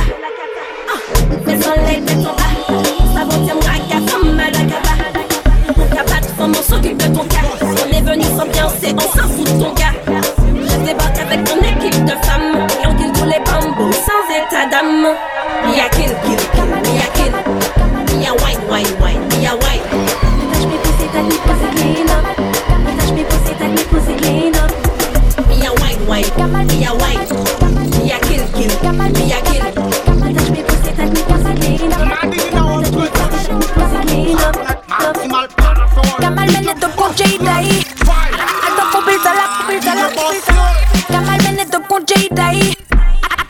Cubierta 40.33 40.53
la, 40.53 40.73
cubierta 40.87 41.07
Kamal 41.07 41.37
Benedto 41.41 41.81
con 41.87 42.05
J-Day 42.05 42.77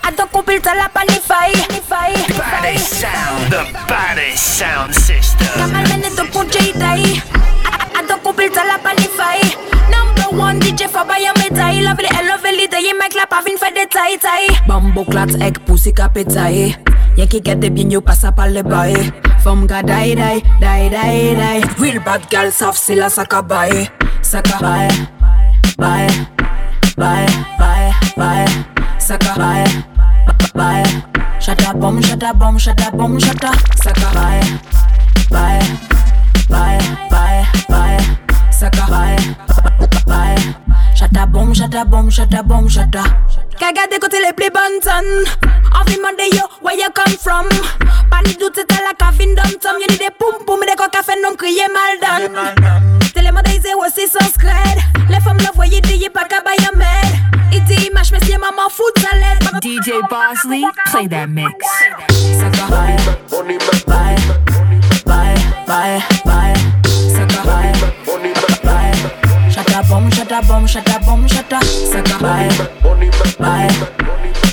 Ando 0.04 0.28
cubierta 0.32 0.74
la 0.76 0.90
panify 0.90 1.52
Baddest 2.38 3.02
sound, 3.02 3.50
the 3.50 3.64
baddest 3.88 4.60
sound 4.60 4.94
system. 4.94 5.48
Kamal 5.56 5.88
Benedto 5.88 6.26
con 6.32 6.48
J-Day. 6.50 7.22
Ando 7.98 8.18
cubierta 8.22 8.64
la 8.66 8.78
panify 8.80 9.40
Number 9.90 10.40
one 10.40 10.60
DJ 10.60 10.88
for 10.90 11.06
buy 11.06 11.24
a 11.24 11.34
medai 11.40 11.82
Love 11.82 11.98
the 11.98 12.24
love 12.28 12.42
the 12.42 12.68
day 12.68 12.94
Make 13.00 13.16
la 13.16 13.26
pavine 13.28 13.58
fait 13.58 13.72
des 13.72 13.88
taille 13.88 14.18
taille 14.18 14.48
Bambo 14.68 15.04
clat 15.06 15.30
egg 15.42 15.60
pussy 15.66 15.94
kapetaye 15.94 16.76
Yen 17.16 17.28
ki 17.28 17.42
get 17.42 17.60
bien 17.60 17.92
yo 17.92 18.02
passa 18.02 18.32
par 18.32 18.50
le 18.50 18.64
baye 18.64 19.12
Femme 19.44 19.68
ga 19.68 19.82
die 19.84 20.16
die, 20.16 20.42
die 20.60 20.90
die 20.90 21.36
die. 21.36 21.62
Real 21.80 22.00
bad 22.04 22.30
girl 22.30 22.52
soft 22.52 22.80
c'est 22.80 22.96
la 22.96 23.10
saka 23.10 23.44
baye 26.98 27.28
Saka 27.28 27.66
baye, 27.66 27.92
baye, 28.28 28.48
baye, 28.48 28.48
baye, 28.48 28.48
baye 28.48 28.48
Saka 29.00 29.34
baye, 29.36 29.68
baye 30.56 30.86
Shata 31.40 31.74
bom, 31.80 32.02
shata 32.02 32.34
bom, 32.40 32.58
shata 32.58 32.92
bom, 32.98 33.20
shata 33.20 33.52
Saka 33.84 34.10
baye, 34.16 34.42
baye, 35.30 35.62
baye, 36.50 36.80
baye, 37.12 37.46
baye 37.70 38.00
Saka 38.52 38.86
baye, 38.90 39.18
baye 40.08 40.38
Shata 41.04 41.28
bom, 41.30 41.52
shata 41.52 41.84
bom, 41.84 42.10
shata 42.10 42.42
bom, 42.48 42.66
shata 42.70 43.04
Kaga 43.60 43.88
de 43.92 44.00
kote 44.00 44.14
le 44.24 44.32
plus 44.32 44.50
bonnes 44.50 44.80
tonnes 44.80 45.28
Envie 45.76 45.98
demander 45.98 46.30
yo, 46.32 46.48
where 46.62 46.78
you 46.80 46.88
come 46.96 47.18
from 47.18 47.46
Pas 48.10 48.22
ni 48.26 48.34
doute 48.36 48.56
c'est 48.56 48.72
à 48.72 48.80
la 48.88 48.94
cavine 48.98 49.36
dom 49.36 49.52
tom 49.60 49.76
Y'a 49.82 49.88
ni 49.90 49.98
des 49.98 50.16
poum 50.18 50.46
poum, 50.48 50.62
des 50.62 50.78
coca 50.78 51.04
fait 51.04 51.20
non 51.22 51.36
crier 51.36 51.68
mal 51.68 52.00
done 52.32 52.40
Télémodéisé 53.14 53.74
aussi 53.86 54.08
sans 54.08 54.30
scred 54.32 54.80
Les 55.10 55.20
femmes 55.20 55.40
le 55.40 55.54
voyaient 55.54 55.82
dire 55.82 56.10
pas 56.14 56.24
qu'à 56.24 56.40
bailler 56.40 56.72
med 56.74 57.34
Il 57.52 57.62
dit 57.66 57.88
image 57.88 58.14
mais 58.14 58.24
si 58.24 58.38
maman 58.38 58.70
fout 58.70 58.94
sa 58.98 59.14
lettre 59.18 59.60
DJ 59.62 60.00
Bossley, 60.10 60.64
play 60.86 61.08
that 61.10 61.28
mix. 61.28 61.52
Saka 62.40 62.68
bye, 62.70 62.96
bye, 63.30 63.58
bye, 63.58 63.83
bom, 71.54 71.62
shata 71.62 71.70
Saka 71.92 72.18
bye, 72.20 72.50
bye, 73.40 73.70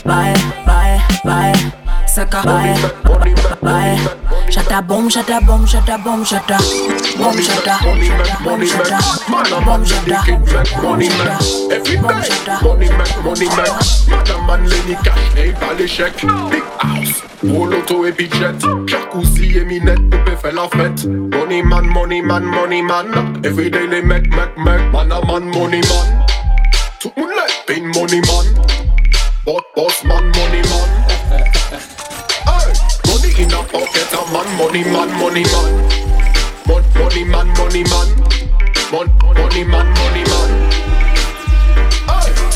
bye, 0.05 0.35
bye, 0.67 0.99
bye 1.25 1.55
Saka 2.07 2.43
bye, 2.43 2.77
bye 3.63 3.97
Shata 4.51 4.87
bom, 4.87 5.09
shata 5.09 5.41
bom, 5.47 5.65
shata 5.65 5.97
bom, 6.05 6.25
shata 6.25 6.59
Bom 7.19 7.37
shata, 7.37 7.79
bom 7.85 7.99
shata, 8.01 8.45
bom 8.45 8.61
shata, 8.61 8.99
bom 9.65 9.85
shata, 9.85 10.21
Every 11.71 11.97
day, 11.97 12.03
shata 12.03 12.63
money 12.63 12.89
man, 12.89 13.25
money 13.25 13.49
man. 13.49 13.71
Madame 14.09 14.51
and 14.51 14.69
Lenny 14.69 14.95
Cat, 14.97 15.19
hey, 15.35 15.53
pas 15.53 15.75
l'échec. 15.75 16.15
Big 16.51 16.65
house, 16.79 17.23
gros 17.45 17.67
loto 17.67 18.07
et 18.07 18.13
budget. 18.13 18.59
Jacuzzi 18.87 19.59
et 19.59 19.65
minette, 19.65 20.11
poupée 20.11 20.37
fait 20.37 20.53
la 20.53 20.69
fête. 20.69 21.07
Money 21.07 21.63
man, 21.63 21.87
money 21.87 22.23
man, 22.23 22.45
money 22.45 22.83
man. 22.83 23.41
Every 23.45 23.71
day 23.71 23.87
les 23.87 24.03
mecs, 24.03 24.29
mecs, 24.35 24.57
mecs. 24.59 24.93
Man 24.93 25.09
man, 25.09 25.45
money 25.45 25.81
man. 25.81 26.40
Money 28.01 28.21
man. 28.23 28.47
Boss, 29.45 29.63
boss 29.77 30.05
man, 30.05 30.25
money 30.33 30.63
man. 30.73 30.91
Hey, 32.49 32.73
money 33.07 33.31
in 33.43 33.53
a 33.53 33.61
pocket, 33.69 34.13
a 34.17 34.21
man, 34.33 34.49
money 34.57 34.85
man, 34.85 35.11
money 35.21 35.45
man. 35.53 35.73
Mon, 36.67 36.83
money 36.97 37.25
man, 37.25 37.49
money 37.59 37.85
man. 37.85 38.09
Mon, 38.91 39.07
money 39.37 39.65
man, 39.65 39.87
money 40.01 40.25
man. 40.33 40.51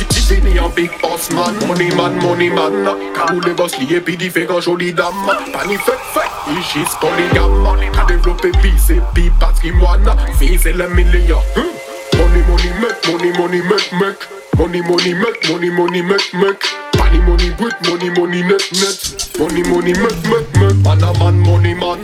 Tiffany 0.09 0.59
un 0.59 0.71
big 0.71 0.91
boss 1.03 1.31
man, 1.31 1.55
money 1.69 1.91
man, 1.95 2.17
money 2.23 2.49
man. 2.49 2.89
Quand 3.15 3.45
les 3.45 3.53
boss 3.53 3.79
liés, 3.79 4.01
puis 4.01 4.17
il 4.19 4.31
fait 4.31 4.47
grand 4.47 4.63
jolie 4.63 4.95
dame. 4.95 5.15
Pas 5.53 5.67
ni 5.67 5.77
fait 5.77 5.93
fait, 6.15 6.31
il 6.49 6.63
gisse 6.63 6.95
polygame. 7.01 7.67
A 8.01 8.05
développé 8.07 8.51
bis 8.63 8.91
et 8.91 9.01
puis 9.13 9.31
patrimoine. 9.39 10.09
Viser 10.41 10.73
le 10.73 10.89
million. 10.89 11.41
Hmm. 11.55 12.17
Money, 12.17 12.43
money, 12.49 12.73
mec, 12.81 12.97
money, 13.09 13.39
money, 13.39 13.63
mec, 13.63 13.93
mec. 14.01 14.17
Money, 14.57 14.81
money, 14.83 15.15
mec, 15.15 15.49
money, 15.51 15.69
money, 15.69 16.01
mec, 16.03 16.21
mec. 16.35 16.63
Money, 16.97 17.21
money, 17.27 17.51
brut, 17.59 17.75
money, 17.89 18.09
money, 18.11 18.43
net, 18.43 18.63
net. 18.73 19.29
Money, 19.39 19.63
money, 19.69 19.93
mec, 19.93 20.15
mec, 20.31 20.47
mec. 20.57 20.77
Man 20.85 21.03
a 21.03 21.13
man, 21.19 21.41
money 21.41 21.75
man. 21.75 21.99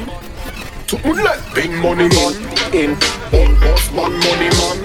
Tout 0.86 0.98
le 1.04 1.08
monde 1.08 1.24
lève, 1.24 1.42
big 1.54 1.70
money 1.70 2.08
man. 2.08 2.34
In, 2.72 2.90
in, 3.32 3.54
boss 3.60 3.92
man, 3.94 4.12
money 4.24 4.50
man. 4.58 4.78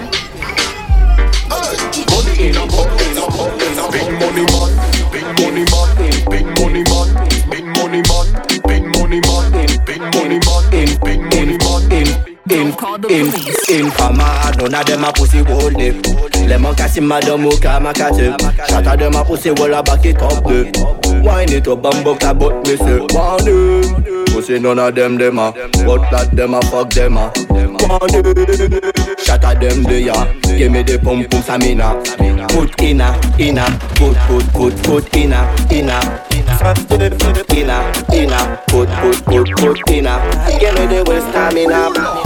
Hey, 1.50 1.76
money 2.10 2.48
in 2.48 2.56
a 2.56 2.66
box, 2.66 3.02
in 3.02 3.18
a 3.18 3.26
box, 3.26 3.64
in 3.66 3.78
a 3.78 3.90
big 3.90 4.10
money 4.20 4.46
man. 4.52 4.72
Big 5.10 5.26
money 5.40 5.64
man, 5.72 5.90
big 6.30 6.46
money 6.60 6.84
man. 6.86 7.08
Big 7.50 7.64
money 7.64 8.02
man, 8.06 8.26
big 8.68 8.84
money 8.96 9.20
man. 9.20 9.52
Big 9.84 10.00
money 10.14 10.38
man, 10.46 10.98
big 11.02 11.20
money 11.20 11.58
man. 11.58 11.65
In, 12.48 12.68
in, 13.10 13.26
in 13.68 13.90
Fama, 13.90 14.52
none 14.56 14.74
of 14.74 14.86
them 14.86 15.04
a 15.04 15.12
pussy 15.12 15.38
hold 15.38 15.80
it. 15.80 16.26
Lemon 16.48 16.76
kasi 16.76 17.00
madam 17.00 17.40
who 17.42 17.58
come 17.58 17.86
a 17.86 17.92
catch 17.92 18.20
it 18.20 18.40
Shot 18.68 18.86
of 18.86 18.98
them 18.98 19.14
a 19.16 19.24
pussy 19.24 19.50
wall 19.50 19.74
a 19.74 19.82
back 19.82 20.04
it 20.06 20.22
up 20.22 20.44
it 20.46 20.76
Wine 21.24 21.50
it 21.50 21.66
up 21.66 21.84
and 21.84 22.04
buck 22.04 22.22
a 22.22 22.32
butt 22.32 22.64
me 22.66 22.76
say 22.76 23.00
it 23.02 24.26
Pussy 24.28 24.60
none 24.60 24.78
of 24.78 24.94
them 24.94 25.16
them 25.16 25.38
a. 25.38 25.50
But 25.50 26.08
that 26.10 26.30
them 26.32 26.54
a 26.54 26.62
fuck 26.62 26.90
them 26.90 27.16
a. 27.16 27.32
Want 27.50 28.14
it 28.14 29.18
Shot 29.18 29.44
of 29.44 29.60
them 29.60 29.82
they 29.82 30.06
a. 30.08 30.14
Give 30.56 30.70
me 30.70 30.82
the 30.84 31.00
pum 31.02 31.24
pum 31.24 31.42
samina. 31.42 31.98
Put 32.48 32.80
inna, 32.80 33.20
inna 33.38 33.66
Put, 33.96 34.16
put, 34.28 34.46
put, 34.52 34.82
put 34.84 35.16
inna, 35.16 35.52
inna 35.70 36.00
Inna, 37.50 37.92
inna 38.14 38.62
Put, 38.68 38.88
put, 38.88 39.24
put, 39.24 39.50
put 39.56 39.90
inna 39.90 40.20
Give 40.58 40.74
me 40.74 40.86
the 40.86 41.04
waist 41.06 41.28
stamina 41.28 42.25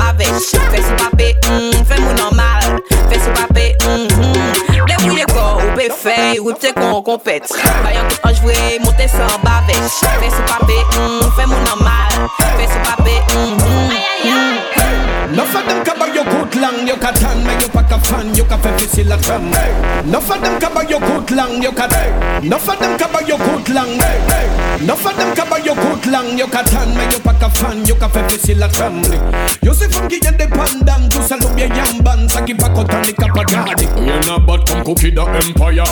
atensyon 0.41 0.61
Fè 0.71 0.81
sou 0.81 0.95
pape, 0.97 1.35
mm, 1.49 1.83
fè 1.85 1.99
mou 2.01 2.13
normal. 2.13 2.81
Fè 3.09 3.19
sou 3.19 3.33
pape, 3.35 3.75
mm, 3.85 4.07
mm. 4.17 4.85
Ble 4.85 4.95
wile 5.05 5.25
ou 5.37 5.75
pe 5.77 5.89
fè, 5.93 6.17
ou 6.39 6.53
te 6.53 6.71
kon 6.73 7.01
kompet. 7.05 7.51
Bayan 7.83 8.07
kout 8.09 8.27
anjvwe, 8.31 8.57
monte 8.85 9.07
fè 9.11 9.27
an 9.27 9.41
bavech 9.45 9.99
Fè 10.01 10.29
sou 10.29 10.47
pape, 10.49 10.79
mm, 10.97 11.31
fè 11.37 11.45
mou 11.45 11.61
normal. 11.67 12.29
Fè 12.39 12.67
sou 12.67 12.81
pape, 12.87 13.17
mm, 13.35 13.57
mm, 13.61 13.97
mm 14.25 15.35
Nan 15.35 15.47
fè 15.47 15.61
dem 15.67 15.83
ka 15.87 15.90
long, 16.71 16.87
you 16.87 16.95
can 16.95 17.13
tan, 17.13 17.43
man, 17.43 17.59
you 17.61 17.67
pack 17.69 17.91
a 17.91 17.99
fan, 17.99 18.33
you 18.35 18.43
can 18.43 18.59
fe 18.61 18.69
fisi 18.77 19.03
la 19.07 19.17
tram. 19.17 19.47
Enough 20.05 20.31
of 20.31 20.41
them 20.41 20.73
buy 20.73 20.83
your 20.83 20.99
good 20.99 21.31
long, 21.31 21.61
you 21.61 21.71
can. 21.71 22.43
Enough 22.43 22.69
of 22.69 22.79
them 22.79 23.11
buy 23.11 23.19
your 23.21 23.37
good 23.37 23.69
long. 23.69 23.89
Enough 24.81 25.05
of 25.05 25.17
them 25.17 25.49
buy 25.49 25.57
your 25.57 25.75
good 25.75 26.05
long, 26.07 26.37
you 26.37 26.47
can 26.47 26.65
tan, 26.65 26.95
man, 26.95 27.11
you 27.11 27.19
pack 27.19 27.41
a 27.41 27.49
fan, 27.49 27.85
you 27.85 27.95
can 27.95 28.09
fe 28.09 28.21
fisi 28.27 28.55
la 28.57 28.67
tram. 28.67 29.01
You 29.61 29.73
see 29.73 29.87
from 29.87 30.07
Guy 30.07 30.19
dependant, 30.19 31.11
tu 31.11 31.19
salum 31.19 31.57
ya 31.57 31.67
yamban, 31.67 32.29
saki 32.29 32.53
bako 32.53 32.87
tani 32.87 33.13
kapagadi. 33.13 33.87
We 33.99 34.09
are 34.09 34.25
not 34.25 34.45
but 34.45 34.67
come 34.67 34.83
cookie 34.83 35.11
the 35.11 35.23
empire. 35.23 35.85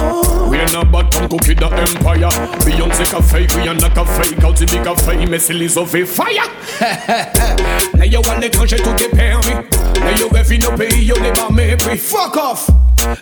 We 0.50 0.58
not 0.74 0.92
but 0.92 1.12
come 1.12 1.30
cookie 1.30 1.54
the 1.54 1.68
empire. 1.68 2.30
Beyonce 2.64 3.06
cafe, 3.12 3.48
we 3.56 3.68
are 3.68 3.76
not 3.76 3.94
cafe, 3.94 4.36
Kauti 4.36 4.66
big 4.70 4.84
cafe, 4.84 5.26
Messi 5.26 5.54
Lizzo 5.54 5.86
fire. 5.88 6.50
Now 7.96 8.06
you 8.06 8.22
want 8.22 8.40
the 8.40 8.46
l'étranger 8.46 8.78
tout 8.78 8.96
est 9.04 9.10
permis 9.10 9.54
Now 10.00 10.12
you 10.18 10.30
rêves 10.30 10.52
no 10.70 10.78
pays, 10.78 11.06
you 11.06 11.14
débat 11.16 11.50
mépris 11.52 11.98
Fuck 11.98 12.38
off. 12.38 12.70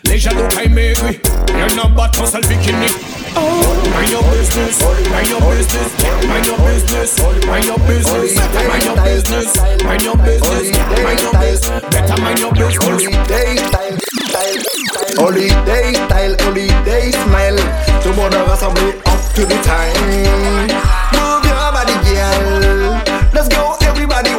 Les 0.03 0.17
jaloux 0.17 0.47
caillent 0.49 0.69
maigris 0.69 1.19
Y'en 1.49 1.83
a 1.83 1.87
pas 1.95 2.09
ton 2.09 2.25
sale 2.25 2.45
bikini 2.45 2.87
Mind 3.35 4.09
your 4.09 4.23
business, 4.31 4.81
mind 5.11 5.29
your 5.29 5.41
business, 5.41 5.91
mind 6.27 6.45
your 6.45 6.57
business, 6.57 7.19
mind 7.45 7.65
your 7.65 7.77
business, 7.77 8.33
mind 8.65 8.83
your 8.83 8.95
business, 8.97 9.55
mind 9.83 10.03
your 10.03 10.15
business, 10.17 10.71
mind 11.03 11.19
your 11.21 11.31
business, 11.33 11.69
better 11.91 12.21
mind 12.21 12.39
your 12.39 12.51
business. 12.53 13.03
style. 14.37 14.67
Holiday 15.17 15.93
style, 15.93 16.35
holiday 16.39 17.11
smile. 17.11 17.59
Tout 18.01 18.09
le 18.09 18.15
monde 18.15 18.35
rassemblé 18.47 18.89
up 19.05 19.33
to 19.35 19.45
the 19.45 19.55
time. 19.63 21.16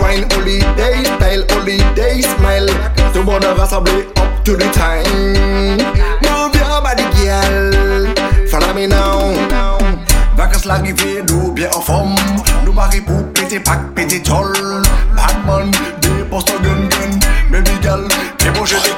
Wine. 0.08 0.26
Holiday 0.32 1.04
style, 1.04 1.44
holiday 1.50 2.22
smile. 2.22 2.68
Tout 3.12 3.20
le 3.20 3.24
monde 3.24 3.44
rassemblé 3.56 4.08
up 4.16 4.44
to 4.44 4.56
the 4.56 4.68
time. 4.72 5.76
Move 6.22 6.54
your 6.56 6.80
body, 6.82 7.04
girl. 7.16 8.14
Follow 8.48 8.74
me 8.74 8.86
now. 8.86 9.34
Vacances 10.36 10.64
l'arrivée, 10.64 11.22
nous 11.28 11.52
bien 11.52 11.68
en 11.74 11.80
forme. 11.80 12.14
Nous 12.64 12.72
marie 12.72 13.00
pour 13.00 13.22
péter 13.32 13.60
pack, 13.60 13.80
péter 13.94 14.22
toll. 14.22 14.54
Batman, 15.14 15.70
dépense 16.00 16.44
ton 16.44 16.58
gun 16.62 16.88
gun. 16.88 17.18
Baby 17.50 17.72
girl, 17.82 18.08
t'es 18.38 18.50
bon, 18.50 18.64
je 18.64 18.76
les 18.76 18.92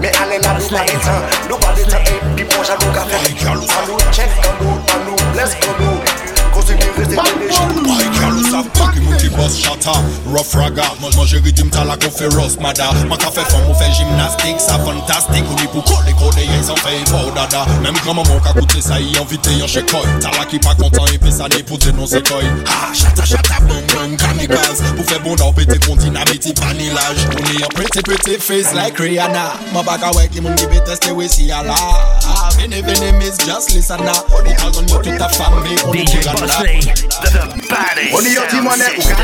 Mais 0.00 0.12
allez 0.22 0.38
là, 0.42 0.56
nous 0.58 0.68
pas 0.68 0.84
éteint. 0.84 1.22
Nous 1.48 1.56
pas 1.56 1.72
d'éteint 1.74 1.98
et 2.38 2.44
puis 2.44 2.56
j'avoue 2.66 2.92
qu'à 2.92 3.00
faire. 3.00 3.20
À 3.48 3.86
nous, 3.86 3.98
check, 4.12 4.28
à 4.42 4.62
nous, 4.62 4.70
à 4.70 4.96
nous, 5.06 5.38
let's 5.38 5.56
go, 5.60 5.68
nous. 5.80 6.24
Continuez, 6.52 6.84
restez 6.96 7.16
Mike 7.16 8.44
savent 8.50 8.68
pas 8.68 8.92
qui 8.92 9.00
mon 9.00 9.10
petit 9.10 9.13
boss 9.36 9.58
chata 9.60 9.92
Rough 10.26 10.54
raga, 10.54 10.84
moi 11.00 11.10
j'ai 11.26 11.38
rythme 11.38 11.68
t'as 11.70 11.84
la 11.84 11.96
conférence 11.96 12.58
mada 12.58 12.90
Moi 13.06 13.16
qu'a 13.16 13.30
fait 13.30 13.48
femme, 13.50 13.62
on 13.68 13.74
fait 13.74 13.92
gymnastique, 13.92 14.60
ça 14.60 14.78
fantastique 14.78 15.44
On 15.50 15.54
dit 15.54 15.66
pour 15.66 15.84
coller, 15.84 16.14
coller, 16.18 16.48
ils 16.60 16.70
en 16.70 16.76
fait 16.76 17.08
fort 17.08 17.32
dada. 17.34 17.66
Même 17.82 17.94
grand 18.04 18.14
maman 18.14 18.40
qu'a 18.40 18.52
coûté 18.58 18.80
ça, 18.80 19.00
y 19.00 19.16
invité 19.18 19.62
en 19.62 19.66
chez 19.66 19.82
Koi. 19.82 20.00
T'as 20.20 20.30
la 20.38 20.44
qui 20.44 20.58
pas 20.58 20.74
content 20.74 21.06
et 21.12 21.18
puis 21.18 21.32
ça 21.32 21.48
n'est 21.48 21.62
pour 21.62 21.78
dénoncer 21.78 22.22
Koi. 22.22 22.40
Ah, 22.66 22.92
chata, 22.94 23.24
chata, 23.24 23.60
bang, 23.60 23.84
bang, 23.94 24.16
kamikaze. 24.16 24.82
Pour 24.96 25.04
faire 25.04 25.20
bon 25.20 25.34
d'or, 25.34 25.54
pété 25.54 25.78
pour 25.78 25.96
dynamite, 25.96 26.58
vanillage 26.60 27.28
On 27.32 27.58
est 27.58 27.64
en 27.64 27.68
pretty, 27.68 28.02
pretty 28.02 28.38
face 28.40 28.72
like 28.74 28.98
Rihanna. 28.98 29.54
Moi 29.72 29.82
pas 29.82 29.98
qu'à 29.98 30.12
ouais, 30.12 30.28
qui 30.28 30.40
moun 30.40 30.54
qui 30.54 30.66
veut 30.66 30.82
tester, 30.84 31.10
oui, 31.10 31.28
si 31.28 31.46
y'a 31.46 31.62
là 31.62 31.74
Ah, 31.76 32.48
venez, 32.58 32.82
venez, 32.82 33.12
miss, 33.12 33.36
just 33.44 33.72
listen 33.72 33.98
now 34.04 34.12
On 34.32 34.44
est 34.44 34.56
dans 34.56 35.00
toute 35.00 35.18
ta 35.18 35.28
famille, 35.28 35.76
on 35.86 35.92
est 35.92 36.06
DJ 36.06 36.24
Bossley, 36.24 36.80
the 36.80 37.68
baddest 37.68 38.14
On 38.14 38.20
y 38.20 38.36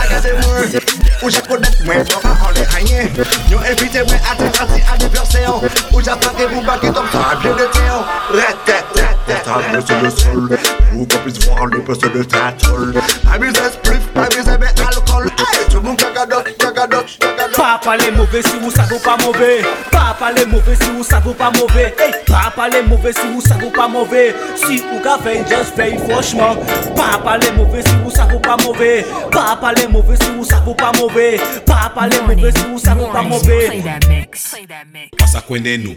a 0.00 0.20
ti 0.20 0.32
mwane 0.40 1.00
ou 1.22 1.30
sound 1.30 1.46
ka 1.46 1.56
gade 1.56 1.84
mwen 1.84 2.04
fwa 2.06 2.20
pa 2.20 2.34
kone 2.40 2.66
anye 2.76 3.10
Yo 3.50 3.58
evite 3.70 4.02
mwen 4.08 4.20
ate 4.30 4.46
ati 4.62 4.80
aniverse 4.92 5.42
yo 5.42 5.60
Ou 5.92 6.00
ja 6.00 6.16
pake 6.16 6.46
pou 6.48 6.62
baki 6.64 6.92
top 6.92 7.10
sa 7.12 7.34
bien 7.42 7.56
de 7.58 7.66
te 7.74 7.82
yo 7.84 7.98
Rete, 8.32 8.76
rete, 8.96 9.42
table 9.44 9.82
sur 9.86 10.00
le 10.00 10.10
sol 10.10 10.58
Ou 10.94 11.06
qu'on 11.06 11.18
puisse 11.18 11.44
voir 11.44 11.66
les 11.66 11.80
postes 11.80 12.10
de 12.10 12.22
ta 12.22 12.52
tôle 12.52 12.94
Amusez 13.34 13.72
spliff, 13.74 14.08
amusez 14.16 14.58
mais 14.58 14.72
alcool 14.86 15.30
Hey, 15.38 15.68
tout 15.68 15.76
le 15.76 15.82
monde 15.82 15.98
kagadoc, 15.98 16.56
kagadoc, 16.56 17.18
kagadoc 17.18 17.39
Pas 17.56 17.78
parler 17.82 18.10
mauvais 18.12 18.42
si 18.42 18.58
vous 18.60 18.70
savez 18.70 18.98
pas 18.98 19.16
mauvais. 19.24 19.62
Pas 19.90 20.16
parler 20.18 20.46
mauvais 20.46 20.76
si 20.76 20.90
vous 20.90 21.02
savez 21.02 21.34
pas 21.34 21.50
mauvais. 21.50 21.94
Hey, 21.98 22.12
pas 22.26 22.50
parler 22.54 22.82
mauvais 22.82 23.12
si 23.12 23.26
vous 23.32 23.40
savez 23.40 23.70
pas 23.70 23.88
mauvais. 23.88 24.34
Si 24.56 24.78
vous 24.78 25.08
avez 25.08 25.38
just 25.48 25.74
fait 25.74 25.96
franchement. 26.08 26.56
Pas 26.96 27.18
parler 27.18 27.50
mauvais 27.56 27.82
si 27.82 27.94
vous 28.04 28.10
savez 28.10 28.38
pas 28.38 28.56
mauvais. 28.64 29.04
Pas 29.30 29.56
parler 29.60 29.86
mauvais 29.88 30.16
si 30.22 30.30
vous 30.30 30.44
savez 30.44 30.74
pas 30.74 30.92
mauvais. 30.98 31.40
Pas 31.66 31.90
parler 31.94 32.16
mauvais 32.26 32.52
si 32.52 32.64
vous 32.70 32.78
savez 32.78 33.06
pas 33.12 33.22
mauvais. 33.22 33.66
Play 33.68 33.82
that 33.82 34.08
mix. 34.08 34.50
Play 34.50 34.66
that 34.66 34.86
mix. 34.92 35.10
Pasa 35.18 35.40
kwende 35.40 35.76
nou 35.78 35.94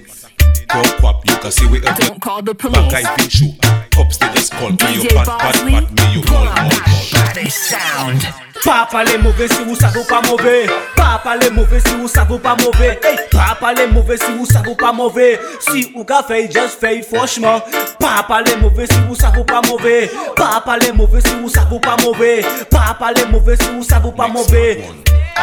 Talk 0.67 0.97
kwap, 0.99 1.25
you 1.27 1.37
can 1.37 1.51
see 1.51 1.65
we 1.67 1.77
up 1.85 1.97
Don't 1.97 2.19
call 2.21 2.41
the 2.41 2.53
police. 2.55 2.77
Bagay 2.77 3.03
pin 3.15 3.29
shoe 3.29 3.53
Cups 3.91 4.17
to 4.17 4.27
the 4.33 4.41
skull 4.41 4.69
Me 4.71 4.95
you 4.95 5.01
DJ 5.03 5.15
bad, 5.15 5.27
bad, 5.27 5.55
bad 5.65 5.91
Me 5.93 6.13
you 6.13 6.21
pull 6.21 6.37
mall, 6.37 6.47
up 6.47 6.63
mall, 6.63 7.33
that 7.33 7.51
sound. 7.51 8.42
Pa 8.63 8.87
pale 8.89 9.17
mouve 9.17 9.47
si 9.47 9.61
ou 9.67 9.75
sa 9.75 9.89
vou 9.89 10.05
pa 10.05 10.21
mouve. 10.21 10.67
Pa 10.95 11.19
pale 11.19 11.49
mouve 11.51 11.81
si 11.81 11.93
ou 11.95 12.07
sa 12.07 12.23
vou 12.23 12.39
pa 12.39 12.55
mouve. 12.55 12.97
Pa 13.29 13.55
pale 13.59 13.87
mouve 13.87 14.15
si 14.17 14.31
ou 14.39 14.45
sa 14.45 14.61
vou 14.61 14.75
pa 14.75 14.93
mouve. 14.93 15.37
Si 15.59 15.91
ou 15.93 16.05
ka 16.05 16.23
fey, 16.23 16.47
just 16.47 16.79
fey 16.79 17.03
fwoshman 17.03 17.61
Pa 17.99 18.23
pale 18.23 18.55
mouve 18.61 18.87
si 18.87 18.99
ou 19.09 19.15
sa 19.15 19.31
vou 19.31 19.43
pa 19.43 19.59
mouve. 19.67 20.09
Pa 20.37 20.61
pale 20.61 20.93
mouve 20.93 21.19
si 21.21 21.35
ou 21.43 21.49
sa 21.49 21.65
vou 21.65 21.79
pa 21.79 21.97
mouve. 22.01 22.41
Pa 22.71 22.93
pale 22.93 23.25
mouve 23.31 23.57
si 23.59 23.67
ou 23.75 23.83
sa 23.83 23.99
vou 23.99 24.13
pa 24.13 24.27
mouve. 24.27 24.79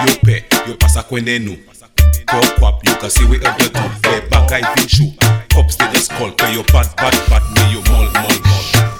Yo 0.06 0.14
pe, 0.24 0.44
yo 0.66 0.76
pasa 0.80 1.02
kwene 1.02 1.38
nou. 1.44 1.58
Kop 2.24 2.46
kwap, 2.58 2.80
yo 2.88 2.94
kasi 3.02 3.24
we 3.24 3.36
ap 3.44 3.58
de 3.60 3.68
tou. 3.68 4.14
E 4.16 4.22
bagay 4.30 4.64
fin 4.76 4.88
chou. 4.88 5.12
Kops 5.52 5.76
de 5.76 5.92
de 5.92 6.00
skol, 6.00 6.32
ke 6.40 6.54
yo 6.54 6.64
pat, 6.72 6.88
pat, 6.96 7.16
pat 7.28 7.44
Me 7.52 7.68
yo 7.74 7.84
mol, 7.90 8.08
mol, 8.16 8.40
mol. 8.48 8.99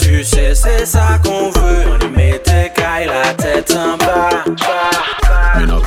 Tu 0.00 0.24
sais, 0.24 0.54
c'est 0.54 0.86
ça 0.86 1.18
qu'on 1.24 1.50
veut, 1.50 1.84
on 1.92 1.98
y 2.06 2.08
met 2.10 2.38
tes 2.38 2.70
cailles, 2.74 3.06
la 3.06 3.34
tête 3.34 3.72
en 3.76 3.96
bas. 3.98 4.44
Me 5.58 5.66
knock. 5.66 5.86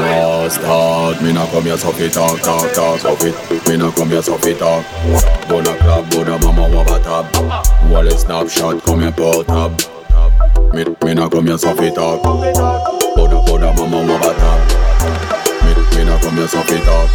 Lost 0.00 0.60
dog, 0.62 1.20
me 1.22 1.32
not 1.32 1.50
come 1.50 1.64
here 1.64 1.76
so 1.76 1.92
fit 1.92 2.12
talk, 2.12 2.40
talk, 2.40 2.72
talk, 2.72 3.00
so 3.00 3.16
fit. 3.16 3.34
Me 3.68 3.76
not 3.76 3.94
come 3.94 4.10
here 4.10 4.22
so 4.22 4.38
fit 4.38 4.58
talk. 4.58 4.84
Bona 5.48 5.74
club, 5.78 6.10
bona 6.10 6.38
mama 6.38 6.68
waba 6.68 6.98
tab. 7.02 7.26
Wallet 7.90 8.18
snapshot, 8.18 8.82
come 8.84 9.00
here 9.00 9.12
pour 9.12 9.44
tab. 9.44 9.80
Me, 10.72 10.84
me 11.04 11.14
not 11.14 11.30
come 11.30 11.46
here 11.46 11.58
so 11.58 11.74
fit 11.74 11.94
talk. 11.94 12.97
Bona, 13.18 13.42
bona 13.42 13.72
mama 13.72 13.96
waba 13.96 14.32
tab. 14.38 14.60
Me, 15.64 15.74
me 15.96 16.04
not 16.04 16.22
come 16.22 16.36
here 16.36 16.46
so 16.46 16.62
fit 16.62 16.84
talk. 16.84 17.12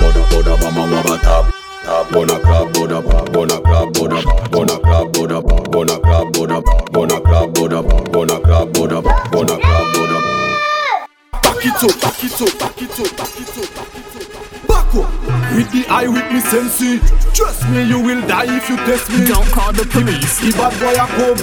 Bona, 0.00 0.22
bona 0.30 0.56
mama 0.56 0.82
waba 0.88 1.20
tab. 1.20 1.52
Tab, 1.84 2.10
bona 2.10 2.40
club, 2.40 2.72
bona 2.72 3.02
bar, 3.02 3.24
bona 3.26 3.60
club, 3.60 3.92
bona 3.92 4.22
bar, 4.22 4.48
bona 4.48 4.78
club, 4.80 5.12
bona 5.12 5.42
bar, 5.42 5.60
bona 5.68 5.98
club, 6.00 6.32
bona 6.32 6.60
bar, 6.62 6.80
bona 6.90 7.20
club, 7.20 7.52
bona 7.52 7.82
bar, 7.82 8.04
bona 8.10 8.40
club, 8.40 8.72
bona 8.72 9.02
bar, 9.02 9.28
bona 9.30 9.56
club, 9.58 9.86
bona 9.92 10.16
bar. 10.22 11.08
Back 11.42 11.66
it 11.66 11.84
up, 11.84 12.00
back 12.00 12.24
it 12.24 12.40
up, 12.40 12.58
back 12.58 12.80
it 12.80 12.98
up, 12.98 13.16
back 13.18 13.36
it 13.36 13.58
up, 13.58 13.68
back 13.76 13.94
it 13.94 14.16
up. 14.16 14.66
Back 14.66 14.94
up. 14.94 15.08
With 15.52 15.70
the 15.72 15.84
eye, 15.90 16.08
with 16.08 16.32
me 16.32 16.40
sensei. 16.40 16.98
Trust 17.34 17.68
me, 17.68 17.82
you 17.82 18.00
will 18.00 18.26
die 18.26 18.56
if 18.56 18.66
you 18.70 18.76
test 18.76 19.10
me. 19.10 19.26
Don't 19.26 19.46
call 19.48 19.72
the 19.72 19.84
police. 19.84 20.40
The 20.40 20.52
bad 20.56 20.72
boy 20.80 20.96
a 20.96 21.06
come. 21.06 21.36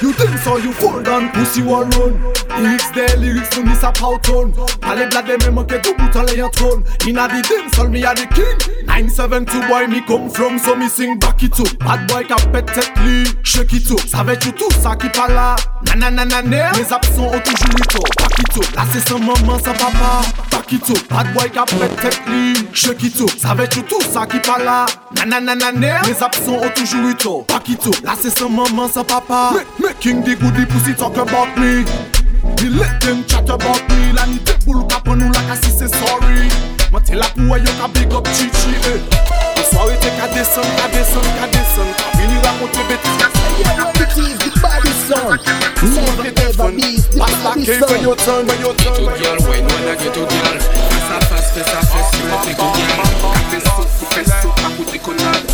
You 0.00 0.12
think 0.14 0.38
so, 0.38 0.56
you 0.56 0.72
fall 0.72 1.02
down, 1.02 1.28
pussy 1.32 1.60
wall 1.60 1.84
run. 1.84 2.43
Lyrics 2.58 2.90
there, 2.94 3.16
lyrics 3.16 3.56
no 3.56 3.64
miss 3.64 3.82
a 3.82 3.90
pout 3.90 4.28
on. 4.30 4.52
Allez 4.82 5.06
blade 5.06 5.44
me 5.44 5.50
manque 5.50 5.80
tout 5.82 5.94
bout 5.96 6.16
en 6.16 6.22
l'ayant 6.22 6.50
trône. 6.50 6.84
Inna 7.06 7.26
the 7.28 7.42
dance, 7.42 7.78
all 7.78 7.88
me 7.88 8.04
a 8.04 8.14
the 8.14 8.26
king. 8.32 8.86
972 8.86 9.66
boy 9.66 9.86
me 9.88 10.00
come 10.06 10.30
from, 10.30 10.58
so 10.58 10.76
me 10.76 10.88
sing 10.88 11.18
back 11.18 11.42
it 11.42 11.58
up. 11.58 11.66
Bad 11.80 12.06
boy 12.06 12.24
ka 12.24 12.36
pète 12.52 12.66
tête 12.72 12.92
lui, 13.04 13.24
shake 13.42 13.72
it 13.72 13.90
up. 13.90 14.00
Savais-tu 14.06 14.52
tout 14.52 14.70
ça 14.82 14.94
qui 14.94 15.08
pas 15.08 15.28
là? 15.28 15.56
Nananana, 15.96 16.42
mes 16.46 16.92
absents 16.92 17.26
ont 17.26 17.40
toujours 17.40 17.74
eu 17.76 17.86
tort. 17.88 18.04
Back 18.18 18.38
it 18.38 18.56
up, 18.56 18.76
là 18.76 18.82
c'est 18.92 19.08
sans 19.08 19.18
maman, 19.18 19.58
sans 19.58 19.72
papa. 19.72 20.22
Back 20.52 20.72
it 20.72 20.90
up, 20.90 20.98
bad 21.10 21.34
boy 21.34 21.50
ka 21.50 21.64
pète 21.64 21.96
tête 22.00 22.20
lui, 22.28 22.54
shake 22.72 23.02
it 23.02 23.20
up. 23.20 23.30
Savais-tu 23.36 23.82
tout 23.82 24.00
ça 24.00 24.26
qui 24.26 24.38
pas 24.38 24.62
là? 24.62 24.86
Nananana, 25.16 25.72
mes 26.06 26.22
absents 26.22 26.52
ont 26.52 26.70
toujours 26.74 27.08
eu 27.08 27.14
tort. 27.16 27.44
Back 27.48 27.68
it 27.68 27.86
up, 27.86 27.96
là 28.04 28.12
c'est 28.20 28.38
sans 28.38 28.48
maman, 28.48 28.88
sans 28.88 29.04
papa. 29.04 29.50
Making 29.80 30.22
the 30.22 30.38
goodie 30.38 30.66
pussy 30.66 30.94
talk 30.94 31.16
about 31.16 31.48
me. 31.56 31.84
Di 32.56 32.68
let 32.68 33.00
dem 33.00 33.24
chat 33.26 33.48
about 33.48 33.82
me 33.88 34.12
La 34.12 34.26
ni 34.26 34.38
dek 34.44 34.58
pou 34.64 34.74
luka 34.74 35.00
pon 35.04 35.18
nou 35.18 35.32
la 35.32 35.42
ka 35.48 35.56
si 35.60 35.70
se 35.72 35.88
sorry 35.88 36.48
Man 36.92 37.02
te 37.02 37.16
la 37.18 37.28
pou 37.34 37.54
a 37.54 37.58
yo 37.58 37.72
ka 37.80 37.88
big 37.96 38.12
up 38.12 38.28
chichi 38.36 38.76
e 38.76 38.94
An 39.54 39.64
soare 39.70 39.96
te 40.02 40.12
ka 40.18 40.28
desen, 40.34 40.68
ka 40.78 40.86
desen, 40.94 41.26
ka 41.40 41.48
desen 41.54 41.90
Ka 41.98 42.12
vini 42.18 42.38
rakonte 42.44 42.86
betis 42.90 43.16
ka 43.22 43.28
se 43.34 43.46
ye 43.58 43.64
Ka 43.80 43.90
betis 43.98 44.36
di 44.44 44.50
body 44.60 44.92
son 45.06 45.38
Never 45.94 46.30
ever 46.44 46.70
be 46.72 46.88
di 47.00 47.18
body 47.18 47.64
son 47.64 47.88
When 47.90 48.02
you 48.04 48.14
turn, 48.16 48.46
when 48.46 48.60
you 48.60 48.72
turn, 48.84 49.04
when 49.04 49.18
you 49.18 49.24
turn 49.24 49.44
When 49.48 49.64
you 49.64 49.72
turn, 49.72 49.88
when 49.88 49.98
you 50.04 50.10
turn 50.12 50.58
Fes 50.94 51.10
a 51.10 51.18
fes, 51.28 51.46
fes 51.56 51.74
a 51.74 51.80
fes, 51.90 52.08
yo 52.22 52.36
te 52.44 52.52
go 52.60 52.72
gyal 52.76 53.12
Ka 53.24 53.34
fes 53.50 53.68
tou, 53.72 54.08
fes 54.14 54.32
tou, 54.42 54.56
ka 54.62 54.74
koute 54.78 54.98
konad 55.08 55.53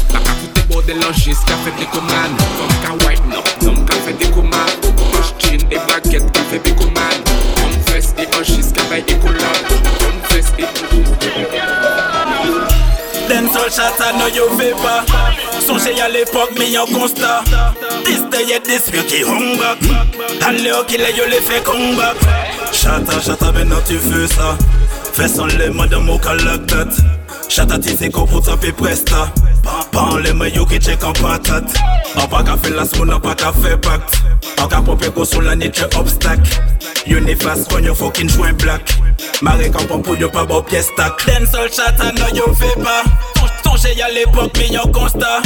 know 0.80 0.86
the 0.86 0.94
lunches 1.00 1.38
Café 1.44 1.70
Picoman 1.72 2.36
Femme 2.56 2.76
ka 2.82 2.92
white 3.04 3.24
no 3.26 3.42
Nom 3.62 3.84
café 3.86 4.12
Picoman 4.14 4.70
Poche 4.96 5.34
jean 5.38 5.60
et 5.70 5.78
baguette 5.88 6.32
Café 6.32 6.58
Picoman 6.58 7.18
Femme 7.56 7.80
fesse 7.86 8.14
et 8.18 8.28
hanchis 8.34 8.72
Café 8.72 9.02
Picoman 9.02 9.36
Femme 9.38 10.20
fesse 10.28 10.52
et 10.58 10.68
Dem 13.28 13.48
sol 13.52 13.70
chata 13.70 14.12
no 14.18 14.26
yo 14.34 14.48
ve 14.56 14.72
pa. 14.82 15.04
Sonje 15.60 15.92
ya 15.96 16.08
l'epok 16.08 16.58
mi 16.58 16.72
yon 16.72 16.86
konsta 16.86 17.44
Dis 18.04 18.22
de 18.32 18.40
ye 18.48 18.58
dis 18.66 18.90
yo 18.92 19.04
ki 19.06 19.22
hongbak 19.24 19.78
Han 20.42 20.58
le 20.58 20.68
yo 20.68 20.82
ki 20.84 20.98
le 20.98 21.12
yo 21.16 21.28
le 21.30 21.40
fe 21.40 21.62
kongbak 21.62 22.16
Chata 22.72 23.20
chata 23.20 23.52
ben 23.52 23.72
tu 23.86 23.98
fe 23.98 24.26
sa 24.26 24.56
Fè 25.12 25.28
son 25.28 25.46
le 25.58 25.70
madan 25.70 26.02
mo 26.06 26.18
kalak 26.18 26.66
tat 26.66 26.90
Chata 27.48 27.78
ti 27.78 27.96
se 27.96 28.10
kompon 28.10 28.42
sa 28.42 28.56
pe 28.56 28.72
presta. 28.72 29.28
Pan 29.92 30.16
le 30.16 30.32
maillot 30.32 30.66
qui 30.66 30.78
check 30.78 31.02
en 31.04 31.12
patate 31.12 31.74
An 32.16 32.26
pa 32.28 32.42
ka 32.42 32.56
fe 32.56 32.70
las 32.74 32.92
moun 32.96 33.12
an 33.12 33.20
pa 33.20 33.34
ka 33.34 33.52
fe 33.52 33.76
pakt 33.76 34.20
An 34.58 34.68
ka 34.68 34.82
pope 34.82 35.10
ko 35.14 35.24
sou 35.24 35.40
la 35.40 35.54
niche 35.56 35.86
obstak 35.98 36.40
Yo 37.06 37.20
ne 37.20 37.34
fas 37.36 37.64
kon 37.70 37.84
yo 37.84 37.94
fokin 37.96 38.28
jwen 38.28 38.56
black. 38.60 38.92
Mare 39.42 39.70
kan 39.72 39.86
pon 39.88 40.02
pou 40.04 40.18
yo 40.20 40.28
pa 40.28 40.44
bo 40.44 40.62
piye 40.62 40.82
stak 40.82 41.26
Den 41.26 41.46
sol 41.46 41.68
chata 41.68 42.12
no 42.18 42.28
yo 42.36 42.52
fe 42.54 42.72
pa 42.82 43.02
Sonje 43.70 43.94
ya 43.96 44.08
l'epok 44.08 44.56
mi 44.58 44.72
yon 44.74 44.90
konsta 44.92 45.40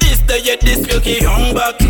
Dis 0.00 0.22
de 0.26 0.38
ye 0.46 0.56
dis 0.62 0.86
yo 0.88 1.00
ki 1.00 1.18
hong 1.26 1.52
back 1.54 1.82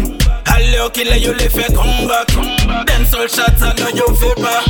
Ale 0.51 0.81
o 0.83 0.91
ki 0.91 1.07
yo 1.23 1.33
le 1.33 1.49
fe 1.49 1.73
comeback 1.75 2.58
Den 2.87 3.07
sol 3.07 3.29
chata 3.29 3.75
no 3.79 3.89
yo 3.97 4.13
fe 4.15 4.35
pa 4.41 4.63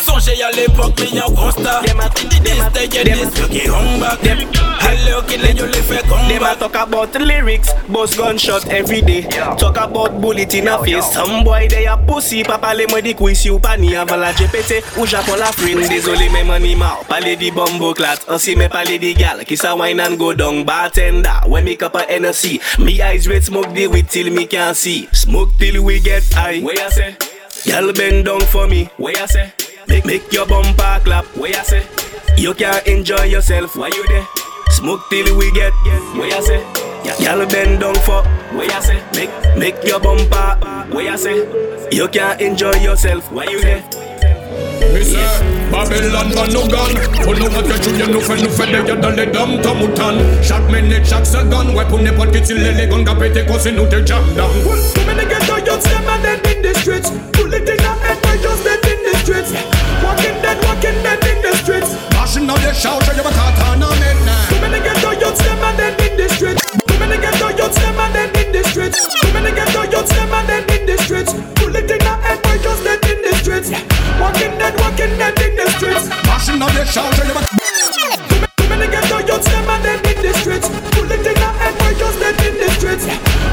Sonje 0.00 0.38
ya 0.38 0.50
l'epok 0.56 1.00
mi 1.00 1.18
yon 1.18 1.34
konsta 1.36 1.80
Dis 1.84 2.64
de 2.74 2.86
ye 2.88 3.04
dis 3.04 3.40
yo 3.40 3.48
ki 3.48 3.66
hong 3.68 4.00
back 4.00 4.24
Ale 4.24 5.14
o 5.14 5.22
ki 5.28 5.36
le 5.38 5.54
yo 5.54 5.66
le 5.66 5.82
fe 5.82 6.02
comeback 6.08 6.30
Them 6.30 6.42
a 6.44 6.54
talk 6.56 6.74
about 6.76 7.14
lyrics, 7.20 7.72
boss 7.88 8.16
gunshot 8.16 8.68
every 8.68 9.02
day. 9.02 9.22
Talk 9.58 9.76
about 9.76 10.20
bullet 10.20 10.54
in 10.54 10.68
a 10.68 10.78
face. 10.82 11.12
Some 11.12 11.44
boy 11.44 11.66
they 11.68 11.86
a 11.86 11.96
pussy, 11.96 12.44
pa 12.44 12.56
pale 12.56 12.86
mwen 12.86 13.02
di 13.04 13.14
quiz 13.14 13.44
you 13.44 13.58
pa 13.58 13.76
ni 13.76 13.94
avan 13.94 14.20
la 14.20 14.32
GPT 14.32 14.80
ou 14.96 15.06
Japon 15.06 15.38
la 15.38 15.50
friend. 15.52 15.82
Désolé 15.88 16.30
men 16.30 16.46
money 16.46 16.76
ma 16.76 16.96
pale 17.08 17.36
di 17.36 17.50
bombo 17.50 17.92
clat. 17.94 18.24
Ansi 18.28 18.56
men 18.56 18.70
pale 18.70 18.98
di 18.98 19.12
gal, 19.14 19.44
ki 19.44 19.56
sa 19.56 19.74
wine 19.74 20.00
and 20.00 20.18
go 20.18 20.32
down 20.32 20.64
bartender. 20.64 21.40
When 21.46 21.64
me 21.64 21.76
cup 21.76 21.96
a 21.96 22.06
NSC, 22.06 22.78
me 22.78 23.02
eyes 23.02 23.28
red 23.28 23.44
smoke 23.44 23.74
the 23.74 23.88
weed 23.88 24.08
till 24.08 24.30
me 24.30 24.46
can 24.46 24.74
see. 24.74 25.08
Smoke 25.12 25.50
till 25.58 25.82
we 25.82 26.00
get 26.00 26.24
high. 26.32 26.60
Where 26.60 26.78
I 26.78 26.88
say? 26.90 27.39
Gal 27.64 27.92
bend 27.92 28.24
down 28.24 28.40
for 28.40 28.66
me. 28.66 28.88
Where 28.96 29.14
I 29.16 29.26
say? 29.26 29.52
Make 29.86 30.06
make 30.06 30.32
your 30.32 30.46
bumper 30.46 31.00
clap. 31.04 31.26
Where 31.36 31.54
I 31.54 31.62
say? 31.62 31.82
You 32.38 32.54
can 32.54 32.80
enjoy 32.86 33.24
yourself. 33.24 33.76
Why 33.76 33.88
you 33.88 34.06
there? 34.08 34.26
Smoke 34.70 35.02
till 35.10 35.36
we 35.36 35.52
get 35.52 35.72
where 36.16 36.32
I 36.34 36.40
say. 36.40 36.60
Y'all 37.22 37.44
bend 37.46 37.80
down 37.80 37.94
for 37.96 38.22
where 38.56 38.70
I 38.70 38.80
say. 38.80 39.02
Make 39.14 39.30
make 39.58 39.84
your 39.84 40.00
bumper 40.00 40.56
where 40.94 41.12
I 41.12 41.16
say. 41.16 41.36
You 41.92 42.08
can 42.08 42.40
enjoy 42.40 42.74
yourself. 42.76 43.30
Why 43.30 43.44
you 43.44 43.60
there? 43.60 43.84
Me 44.94 45.04
say, 45.04 45.20
Babylon 45.70 46.32
ban 46.34 46.48
no 46.52 46.66
gun 46.66 46.94
Pour 47.22 47.34
nous 47.34 47.48
montrer 47.50 47.78
que 47.78 47.90
tu 47.90 48.10
nous 48.10 48.20
fais 48.20 48.42
nous 48.42 48.50
fais 48.50 48.66
des 48.66 48.82
gars 48.88 48.96
dans 48.96 49.10
les 49.10 49.26
dams 49.26 49.60
ta 49.62 49.72
mouton 49.72 50.18
Chaque 50.42 50.68
minute, 50.68 51.06
chaque 51.06 51.26
seconde 51.26 51.76
Ouais 51.76 51.84
pour 51.88 52.00
n'importe 52.00 52.32
qui 52.32 52.42
t'il 52.42 52.56
les 52.56 52.86
guns 52.88 53.04
Qu'a 53.04 53.14
pété 53.14 53.44
cause 53.46 53.68
nous 53.68 53.86
te 53.86 54.04
jam 54.04 54.24
down 54.34 54.50
Too 54.94 55.04
many 55.06 55.28
ghetto 55.28 55.58
youths 55.58 55.84
them 55.84 56.02
and 56.08 56.22
dead 56.22 56.56
in 56.56 56.62
the 56.62 56.74
streets 56.80 57.29
streets. 59.22 59.52
Walking 60.02 60.36
dead, 60.40 60.58
walking 60.64 60.96
dead 61.04 61.20
in 61.24 61.38
the 61.42 61.52
streets. 61.60 61.92
Mashing 62.16 62.48
out 62.48 62.60
the 62.64 62.72
shout 62.72 63.04
You 63.16 63.22
a 63.22 63.32
katana 63.32 63.88
midnight. 64.00 64.48
Too 64.48 64.60
many 64.60 64.80
ghetto 64.80 65.12
youths 65.12 65.40
them 65.44 65.60
and 65.60 65.76
dead 65.76 66.00
in 66.00 66.16
the 66.16 66.26
streets. 66.28 66.62
Too 66.88 66.98
many 66.98 67.16
ghetto 67.20 67.48
youths 67.52 67.76
them 67.76 68.00
and 68.00 68.12
dead 68.12 68.36
in 68.36 68.52
the 68.52 68.62
streets. 68.68 68.98
Too 69.20 69.32
many 69.32 69.52
ghetto 69.52 69.82
youths 69.92 70.12
them 70.16 70.32
and 70.32 70.46
dead 70.48 70.70
in 70.70 70.86
the 70.86 70.96
streets. 71.04 71.32
Bullet 71.60 71.90
in 71.90 72.00
the 72.00 72.12
head 72.24 72.40
boy 72.42 72.58
just 72.64 72.82
dead 72.84 73.04
in 73.04 73.18
the 73.22 73.32
streets. 73.40 73.68
Walking 74.20 74.54
dead, 74.56 74.74
walking 74.80 75.14
dead 75.20 75.38
in 75.40 75.52
the 75.56 75.66
streets. 75.76 76.08
Mashing 76.24 76.62
out 76.62 76.72
the 76.72 76.84
shout 76.84 77.12
You 77.20 77.36
a 77.36 77.42
Too 78.56 78.66
many 78.68 78.86
ghetto 78.88 79.18
youths 79.28 79.48
them 79.48 79.68
and 79.68 79.82
dead 79.84 80.06
in 80.06 80.18
the 80.24 80.32
streets. 80.40 80.68
Bullet 80.96 81.20
in 81.20 81.36
the 81.36 81.48
head 81.60 81.74
boy 81.76 81.92
just 82.00 82.18
dead 82.20 82.40
in 82.40 82.54
the 82.56 82.68
streets. 82.76 83.04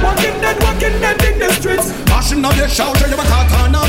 Walking 0.03 0.38
dead, 0.39 0.58
walking 0.63 0.95
dead 1.03 1.21
in 1.27 1.39
the 1.39 1.49
streets. 1.60 1.91
Mashing 2.08 2.45
out 2.45 2.56
the 2.56 2.67
shout 2.67 2.95
You 3.01 3.15
a 3.15 3.25
katana 3.25 3.82
midnight 3.82 3.87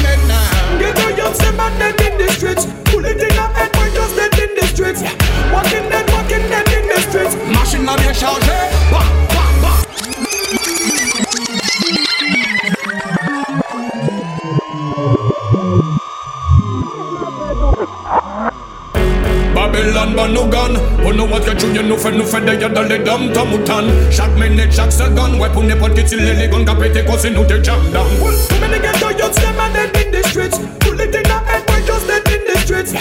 gars 23.09 23.17
dans 23.17 23.19
les 23.19 23.29
dams 23.29 23.33
ta 23.33 23.45
mouton 23.45 23.87
Chaque 24.11 24.35
minute, 24.37 24.73
chaque 24.73 24.93
seconde 24.93 25.41
Ouais 25.41 25.49
pour 25.51 25.63
n'importe 25.63 25.95
qui 25.95 26.05
t'il 26.05 26.19
les 26.19 26.49
guns 26.49 26.65
Qu'a 26.65 26.75
pété 26.75 27.05
cause 27.05 27.27
nous 27.27 27.45
te 27.45 27.63
jam 27.63 27.79
down. 27.93 28.07
Too 28.49 28.61
many 28.61 28.79
ghetto 28.81 29.11
youths 29.11 29.37
them 29.41 29.59
and 29.59 29.73
dead 29.73 30.07
in 30.07 30.13
the 30.13 30.29
streets. 30.29 30.59
Bullet 30.81 31.15
in 31.15 31.23
the 31.23 31.39
head 31.47 31.67
boy 31.67 31.81
just 31.87 32.07
dead 32.07 32.23
in 32.29 32.45
the 32.47 32.59
streets. 32.61 32.93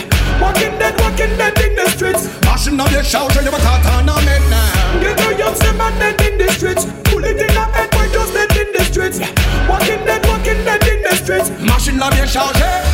Walking 0.42 0.78
dead, 0.80 1.00
walking 1.00 1.38
dead 1.38 1.60
in 1.60 1.76
the 1.76 1.90
streets. 1.90 2.28
Mashing 2.46 2.80
out 2.80 2.90
the 2.90 3.04
shout 3.04 3.34
You 3.36 3.50
a 3.50 3.60
katana 3.60 4.16
midnight 4.26 5.02
Ghetto 5.02 5.30
youths 5.38 5.60
them 5.60 5.82
and 5.82 6.00
dead 6.00 6.22
in 6.22 6.38
the 6.38 6.52
streets. 6.52 6.86
Bullet 7.12 7.32
in 7.32 7.48
the 7.48 7.64
head 7.76 7.90
boy 7.92 8.08
just 8.12 8.34
dead 8.34 8.52
in 8.56 8.68
the 8.74 8.84
streets. 8.84 9.20
Walking 9.68 10.06
dead, 10.06 10.26
walking 10.26 10.64
dead 10.64 10.88
in 10.88 11.04
the 11.04 11.16
streets. 11.16 11.52
Machine 11.60 11.98
la 12.00 12.10
bien 12.10 12.26
chargée 12.26 12.62
Bah, 12.62 12.87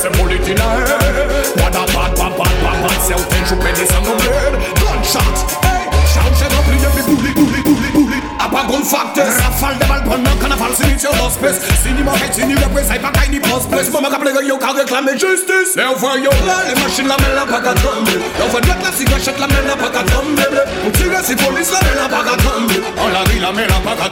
Me 0.00 0.08
say 0.08 0.12
bullet 0.16 0.48
in 0.48 0.56
a 0.56 0.64
head 0.64 1.28
What 1.60 1.76
a 1.76 1.84
bad, 1.92 2.16
bad, 2.16 2.32
bad, 2.32 2.54
bad, 2.64 2.76
bad 2.88 3.00
Certains 3.04 3.44
jouent 3.44 3.60
pénis 3.60 3.84
sans 3.84 4.00
nos 4.00 4.16
bled 4.16 4.56
Gunshot 4.80 5.36
Hey, 5.60 5.84
shout, 6.08 6.32
shout, 6.40 6.48
rempli 6.56 6.80
de 6.80 6.88
puis 6.88 7.04
bullet, 7.04 7.34
bullet, 7.34 7.62
bullet, 7.62 7.92
bullet 7.92 8.22
A 8.40 8.48
pas 8.48 8.64
gun 8.64 8.82
factor 8.82 9.24
Rafale 9.26 9.76
de 9.76 9.84
balles 9.84 10.04
pendant 10.04 10.36
carnaval 10.40 10.72
Sinit 10.74 11.00
sur 11.00 11.12
l'hospice 11.16 11.60
Sini 11.84 12.02
moquette, 12.02 12.32
sini 12.32 12.54
reprise 12.54 12.90
Aïe 12.90 12.98
pas 12.98 13.10
caille 13.10 13.28
ni 13.28 13.40
post-press 13.40 13.92
Maman 13.92 14.08
rappelle 14.08 14.32
que 14.32 14.46
yo 14.46 14.56
Car 14.56 14.74
réclamer 14.74 15.18
justice. 15.18 15.76
Les 15.76 15.84
envoie 15.84 16.16
yo 16.16 16.30
là 16.46 16.64
Les 16.72 16.80
machines 16.80 17.08
la 17.08 17.18
mêlent 17.20 17.44
pas 17.44 17.60
qu'à 17.60 17.74
tomber 17.76 18.16
L'envoie 18.40 18.60
de 18.60 18.68
la 18.68 18.92
cigarette 18.96 19.24
Chèque 19.24 19.38
la 19.38 19.48
mêlent 19.48 19.76
pas 19.76 19.92
qu'à 19.92 20.04
tomber 20.08 20.48
Pour 20.82 20.92
tirer 20.92 21.20
si 21.22 21.36
police 21.36 21.72
la 21.72 21.80
mêlent 21.84 22.08
pas 22.08 22.24
qu'à 22.24 22.36
tomber 22.40 22.80
En 22.96 23.08
la 23.12 23.20
rue 23.28 23.40
la 23.40 23.52
mêlent 23.52 23.68
pas 23.84 23.96
qu'à 24.00 24.08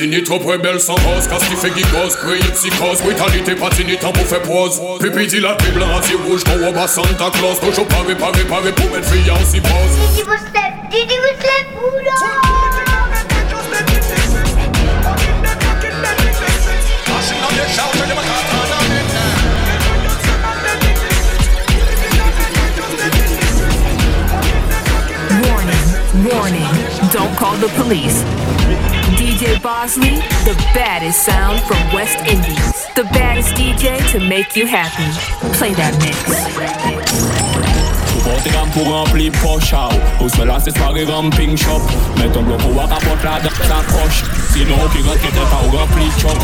tomber 0.00 0.10
Tini 0.10 0.22
trop 0.22 0.38
rebelle 0.38 0.80
sans 0.80 0.94
rose 0.94 1.26
Casse 1.28 1.44
qui 1.48 1.56
fait 1.56 1.72
gigose 1.76 2.16
Crier 2.16 2.52
psychose 2.54 3.02
Brutalité 3.02 3.54
pas 3.54 3.70
tini 3.70 3.96
temps 3.96 4.12
pour 4.12 4.26
faire 4.26 4.42
pause 4.42 4.80
Pipi 5.00 5.26
dit 5.26 5.40
la 5.40 5.54
Bible 5.56 5.82
Razi 5.82 6.14
rouge 6.26 6.44
Quand 6.44 6.58
on 6.62 6.72
va 6.72 6.86
Santa 6.86 7.30
Claus 7.32 7.60
Toujours 7.60 7.86
paré 7.86 8.14
paré 8.14 8.44
paré 8.44 8.72
Pour 8.72 8.90
mettre 8.90 9.08
fille 9.10 9.30
en 9.30 9.44
si 9.44 9.60
pose 9.60 9.70
Didi 9.70 10.22
vous 10.22 10.32
slap, 10.32 10.90
Didi 10.90 11.14
vous 11.16 11.34
slap, 11.40 11.66
oula 11.76 12.14
Machine 17.08 17.44
on 17.44 17.52
the 17.54 17.64
shout 17.68 17.92
You 17.96 18.04
a 18.04 18.22
katana 18.22 18.78
midnight 18.88 19.50
Warning, 25.42 25.84
warning, 26.32 26.70
don't 27.12 27.34
call 27.36 27.56
the 27.56 27.68
police. 27.76 28.39
DJ 29.40 29.56
Bossley, 29.62 30.16
the 30.44 30.54
baddest 30.74 31.24
sound 31.24 31.62
from 31.62 31.78
West 31.94 32.18
Indies. 32.28 32.84
The 32.94 33.04
baddest 33.04 33.54
DJ 33.54 33.96
to 34.12 34.20
make 34.20 34.54
you 34.54 34.66
happy. 34.66 35.08
Play 35.56 35.72
that 35.80 35.96
mix. 36.04 36.20
Porte 38.20 38.52
gam 38.52 38.68
pou 38.74 38.84
rempli 38.84 39.30
poch 39.40 39.72
ou 39.72 40.24
Ou 40.24 40.28
se 40.28 40.44
la 40.44 40.58
se 40.60 40.70
soare 40.76 41.06
ramping 41.08 41.56
shop 41.56 41.80
Met 42.18 42.28
ton 42.34 42.44
blok 42.44 42.66
ou 42.68 42.76
wak 42.76 42.92
apot 42.92 43.24
la 43.24 43.38
de 43.40 43.48
sa 43.64 43.80
koch 43.88 44.20
Sinon 44.52 44.84
ki 44.92 45.06
rentre 45.08 45.32
te 45.32 45.48
pa 45.48 45.62
ou 45.64 45.72
rempli 45.72 46.12
chop 46.20 46.36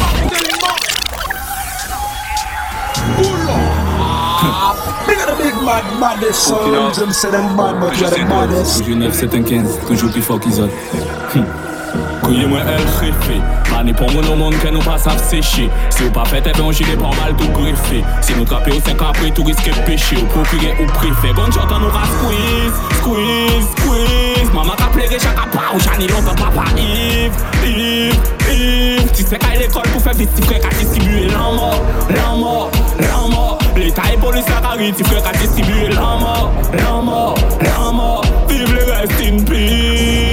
Big 5.04 5.20
of 5.20 5.26
the 5.28 5.36
big 5.36 5.60
mad, 5.62 5.84
maddest 6.00 6.48
sounds. 6.48 6.96
Them 6.96 7.12
say 7.12 7.30
them 7.30 7.54
mad, 7.56 7.78
but 7.78 8.00
you're 8.00 8.08
the 8.08 8.24
maddest. 8.24 8.78
Toujours 8.78 8.96
9, 8.96 9.12
7, 9.12 9.30
15, 9.30 9.80
toujours 9.86 10.10
plus 10.10 10.22
fort 10.22 10.40
qu'ils 10.40 10.62
autres 10.62 11.75
Kouye 12.22 12.46
mwen 12.46 12.68
el 12.72 12.84
jefe 12.98 13.38
Mane 13.70 13.94
pon 13.96 14.10
moun 14.12 14.24
nou 14.26 14.36
moun 14.38 14.56
ke 14.62 14.70
nou 14.74 14.84
pa 14.86 14.96
sav 15.00 15.20
seche 15.30 15.66
Si 15.90 16.04
ou 16.04 16.12
pa 16.14 16.24
fete 16.28 16.52
pe 16.56 16.62
on 16.64 16.74
jile 16.76 16.96
pan 17.00 17.14
bal 17.18 17.34
tou 17.40 17.50
grefe 17.56 18.02
Si 18.24 18.36
nou 18.36 18.48
trape 18.48 18.72
ou 18.74 18.82
5 18.86 19.04
apre 19.08 19.32
tou 19.36 19.46
riske 19.48 19.74
peche 19.88 20.18
Ou 20.20 20.30
prokure 20.34 20.74
ou 20.78 20.98
prefe 20.98 21.32
Gon 21.36 21.52
chotan 21.54 21.82
nou 21.84 21.92
ka 21.94 22.04
squeeze, 22.14 22.76
squeeze, 23.00 23.70
squeeze. 23.76 24.52
Mama 24.54 24.76
ka 24.78 24.90
plege 24.94 25.20
chaka 25.22 25.48
pa 25.54 25.70
ou 25.74 25.82
chani 25.82 26.08
lontan 26.12 26.36
papa 26.40 26.68
Yves, 26.76 27.42
Yves, 27.64 28.20
Yves. 28.50 29.12
Ti 29.16 29.24
se 29.24 29.38
ka 29.40 29.54
l'ekol 29.56 29.86
pou 29.94 30.02
fe 30.04 30.12
vit 30.18 30.32
ti 30.36 30.44
fre 30.44 30.60
ka 30.60 30.72
distribue 30.76 31.26
L'anmo, 31.30 31.70
l'anmo, 32.12 32.70
l'anmo 33.00 33.58
L'État 33.76 34.12
et 34.12 34.18
police 34.18 34.48
la 34.48 34.60
carry 34.60 34.92
ti 34.92 35.04
fre 35.04 35.22
ka 35.24 35.32
distribue 35.38 35.88
L'anmo, 35.94 36.52
l'anmo, 36.76 37.34
l'anmo 37.64 38.20
Vive 38.48 38.72
le 38.74 38.84
rest 38.92 39.20
in 39.24 39.44
peace 39.44 40.25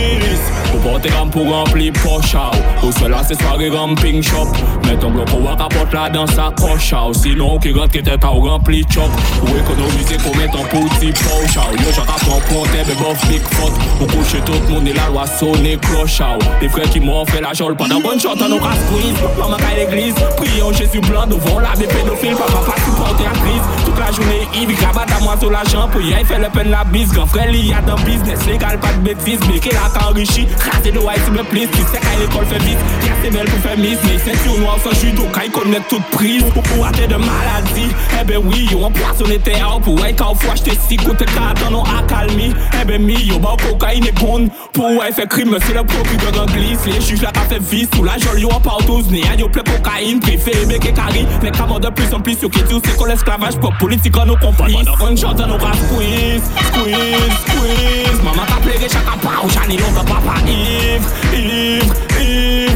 pour 1.32 1.50
remplir 1.50 1.92
poche 1.94 2.36
ou 2.36 2.80
Pour 2.80 2.94
cela 2.94 3.24
c'est 3.28 3.42
soirée 3.42 3.70
ramping 3.70 4.22
shop 4.22 4.52
Mets 4.86 4.96
ton 4.98 5.10
bloc 5.10 5.28
pour 5.28 5.50
apporte 5.50 5.92
la 5.92 6.10
danse 6.10 6.38
à 6.38 6.52
coche 6.56 6.94
ou 6.94 7.14
Sinon 7.14 7.58
qui 7.58 7.72
rentre 7.72 7.94
qui 7.94 8.04
t'es 8.04 8.18
pas 8.18 8.28
rempli 8.28 8.86
chop. 8.88 9.10
Ou 9.42 9.48
économiser 9.48 10.18
pour 10.18 10.36
mettre 10.38 10.60
un 10.60 10.64
petit 10.66 11.12
poche 11.12 11.58
ou 11.58 11.82
Yo 11.82 11.90
j'en 11.96 12.04
rapprends 12.04 12.40
pour 12.48 12.64
tes 12.70 12.84
bébés 12.84 13.16
flic 13.18 13.42
fuck 13.42 13.74
Pour 13.98 14.08
coucher 14.08 14.42
tout 14.46 14.54
le 14.54 14.74
monde 14.74 14.88
et 14.88 14.94
la 14.94 15.08
loi 15.08 15.26
sonner 15.26 15.78
croche 15.78 16.20
ou 16.20 16.62
Les 16.62 16.70
frères 16.70 16.90
qui 16.90 17.00
m'ont 17.00 17.26
fait 17.26 17.42
la 17.42 17.54
jolle 17.54 17.76
pendant 17.76 18.00
bonne 18.00 18.20
shot 18.20 18.30
en 18.30 18.52
aura 18.52 18.74
squeeze 18.74 19.18
Maman 19.40 19.58
à 19.58 19.76
l'église, 19.76 20.16
prions 20.38 20.72
Jésus 20.72 21.02
blanc 21.02 21.26
devant 21.26 21.60
la 21.60 21.76
des 21.76 21.88
pédophiles 21.88 22.36
Papa 22.36 22.72
pas 22.72 22.82
supporter 22.86 23.24
la 23.24 23.32
crise 23.32 23.93
la 24.04 24.12
journée 24.12 24.48
il 24.54 24.76
grabat 24.76 25.06
à 25.16 25.20
moi 25.24 25.36
sur 25.40 25.50
l'argent 25.50 25.88
Pour 25.92 26.02
y 26.02 26.12
fait 26.26 26.38
le 26.38 26.50
peine 26.50 26.70
la 26.70 26.84
bise 26.84 27.12
Grand 27.14 27.26
frère 27.26 27.50
il 27.50 27.68
y 27.68 27.74
a 27.74 27.82
dans 27.82 27.96
business. 27.96 28.46
Légal 28.46 28.80
pas 28.80 28.92
de 28.94 29.00
bêtises 29.00 29.40
Mais 29.52 29.60
qu'il 29.60 29.76
a 29.76 29.90
qu'enrichi 29.94 30.48
Raser 30.72 30.92
de 30.92 31.00
white 31.00 31.24
s'il 31.24 31.34
me 31.34 31.44
plaît 31.44 31.68
Qui 31.72 31.80
sait 31.80 32.00
qu'à 32.00 32.20
l'école 32.20 32.46
fait 32.46 32.62
vite. 32.64 32.78
Qui 33.02 33.10
a 33.10 33.14
ses 33.24 33.32
belles 33.32 33.50
pour 33.50 33.60
faire 33.60 33.78
miss 33.78 33.98
Mais 34.04 34.20
c'est 34.24 34.38
sur 34.44 34.58
noir 34.60 34.78
sans 34.84 35.00
judo 35.00 35.24
Quand 35.32 35.42
il 35.46 35.52
connaît 35.52 35.82
toute 35.90 36.04
prise. 36.12 36.44
Pour 36.54 36.64
pouvoir 36.64 36.92
de 36.92 37.16
maladie 37.16 37.92
Eh 38.20 38.24
ben 38.26 38.42
oui 38.44 38.68
yo 38.72 38.80
on 38.84 38.92
poissonne 38.92 39.38
terre 39.40 39.80
Pour 39.84 40.00
ouais 40.02 40.14
quand 40.14 40.36
faut 40.36 40.52
acheter 40.52 40.78
si 40.88 40.98
côté 40.98 41.26
carton 41.26 41.72
non 41.72 41.84
accalmie. 41.84 42.54
Eh 42.82 42.86
ben 42.86 43.02
mi 43.02 43.16
yo 43.24 43.40
bah 43.40 43.56
cocaïne 43.70 44.06
est 44.06 44.20
bonne. 44.20 44.50
Pour 44.74 44.90
ouais 44.98 45.12
faire 45.12 45.28
crime 45.28 45.56
c'est 45.66 45.74
le 45.74 45.84
procureur 45.84 46.46
glisse 46.48 46.86
Les 46.86 47.02
juges 47.02 47.22
la 47.22 47.32
fait 47.34 47.62
vis 47.62 47.88
Sous 47.94 48.04
la 48.04 48.18
jolie 48.18 48.46
on 48.46 48.60
parle 48.60 48.84
tous. 48.86 49.10
Né 49.10 49.22
à 49.32 49.36
yo 49.36 49.48
ple 49.50 49.64
cocaïne 49.64 50.20
Préféré 50.20 50.66
bec 50.66 50.86
et 50.86 50.94
carré. 50.94 51.26
Les 51.42 51.52
camons 51.52 51.80
de 51.80 51.90
plus 51.90 52.14
en 52.14 52.20
plus 52.20 52.42
Yo 52.42 52.50
qui 52.50 52.62
dit 52.64 52.82
c'est 52.84 52.96
qu'on 52.98 53.06
l'esclavage 53.06 53.58
Pour 53.58 53.74
politique 53.94 54.18
on 54.18 54.26
nous 54.26 54.36
complice 54.38 54.86
Bonne 55.00 55.18
chance 55.18 55.40
on 55.40 55.48
nous 55.48 55.58
ras 55.58 55.74
squeeze 55.74 56.44
Squeeze, 56.68 57.34
squeeze 57.46 58.24
Maman 58.24 58.46
ka 58.46 58.56
pléré 58.62 58.88
chaque 58.90 59.22
pas 59.22 59.44
Ou 59.44 59.50
j'en 59.50 59.70
ai 59.70 59.78
longtemps 59.78 60.06
papa 60.06 60.40
Ivre, 60.48 61.10
ivre, 61.34 61.96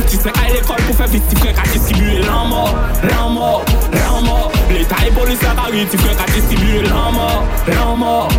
Disney 0.07 0.33
à 0.33 0.53
l'école 0.53 0.77
pour 0.77 0.95
faire 0.95 1.07
vite, 1.07 1.23
si 1.29 1.35
frère 1.35 1.55
à 1.59 1.67
distribuer 1.67 2.21
l'en 2.23 2.45
mort, 2.45 2.75
l'en 3.03 3.29
mort, 3.29 3.65
l'en 3.93 4.21
mort. 4.21 4.51
L'État 4.69 4.95
et 5.07 5.11
police 5.11 5.43
à 5.43 5.55
Paris, 5.55 5.87
si 5.89 5.97
frère 5.97 6.15
à 6.21 6.31
distribuer 6.31 6.81
l'en 6.83 7.11
mort, 7.11 7.43
l'en 7.67 7.95
mort, 7.95 8.29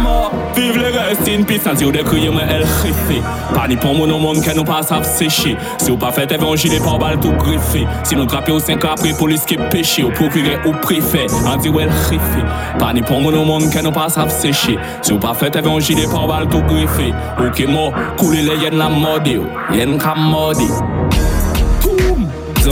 mort. 0.00 0.32
Vive 0.54 0.76
le 0.76 0.98
reste 0.98 1.28
in 1.28 1.42
peace, 1.44 1.62
sentir 1.62 1.92
de 1.92 2.02
crier, 2.02 2.30
mais 2.30 2.42
elle 2.48 2.64
riffé. 2.64 3.22
Panique 3.54 3.80
pour 3.80 3.94
mon 3.94 4.06
monde, 4.18 4.42
qu'elle 4.42 4.56
nous 4.56 4.64
passe 4.64 4.90
à 4.92 5.02
sécher. 5.02 5.56
Si 5.78 5.90
vous 5.90 5.96
pas 5.96 6.12
fait 6.12 6.30
évangile, 6.32 6.80
pas 6.80 6.98
balle 6.98 7.20
tout 7.20 7.32
griffé. 7.32 7.86
Si 8.04 8.16
nous 8.16 8.26
grappez 8.26 8.52
au 8.52 8.58
5 8.58 8.84
après, 8.84 9.12
police 9.12 9.44
qui 9.44 9.56
péché, 9.70 10.02
au 10.02 10.10
procureur, 10.10 10.60
au 10.66 10.72
préfet, 10.72 11.26
on 11.46 11.56
dit 11.56 11.68
ouais, 11.68 11.84
riffé. 12.08 12.42
Panique 12.78 13.06
pour 13.06 13.20
mon 13.20 13.44
monde, 13.44 13.70
qu'elle 13.70 13.84
nous 13.84 13.92
passe 13.92 14.18
à 14.18 14.28
sécher. 14.28 14.78
Si 15.02 15.12
vous 15.12 15.18
pas 15.18 15.34
fait 15.34 15.54
évangile, 15.54 15.98
pas 16.08 16.26
balle 16.26 16.48
tout 16.48 16.62
griffé. 16.62 17.12
Ok, 17.38 17.66
mort, 17.68 17.92
couler 18.16 18.42
les 18.42 18.56
yens 18.56 18.76
la 18.76 18.88
mode, 18.88 19.28
yens 19.72 20.02
ka 20.02 20.14
mode 20.14 20.58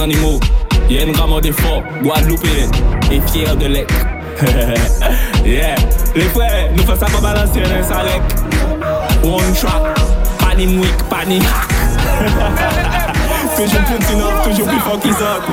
animaux 0.01 0.41
Yen 0.89 1.13
ka 1.13 1.27
mode 1.27 1.53
fort 1.53 1.83
Guadeloupéen 2.03 2.71
Et 3.11 3.21
fier 3.31 3.57
de 3.57 3.67
l'être. 3.67 3.95
Yeah, 5.45 5.77
les 6.15 6.23
frères, 6.23 6.71
nous 6.77 6.83
faisons 6.83 6.97
ça 6.97 7.07
pour 7.07 7.23
balancer 7.23 7.63
un 7.63 7.83
salec. 7.83 8.21
One 9.25 9.55
track, 9.55 9.83
pas 10.39 10.55
ni 10.55 10.67
mouik, 10.67 11.03
pas 11.09 11.25
toujours 13.57 13.81
plus 13.85 14.15
enough, 14.15 14.43
toujours 14.45 14.69
plus 14.69 14.81
fort 14.81 15.01
qu'ils 15.01 15.13
autres. 15.13 15.53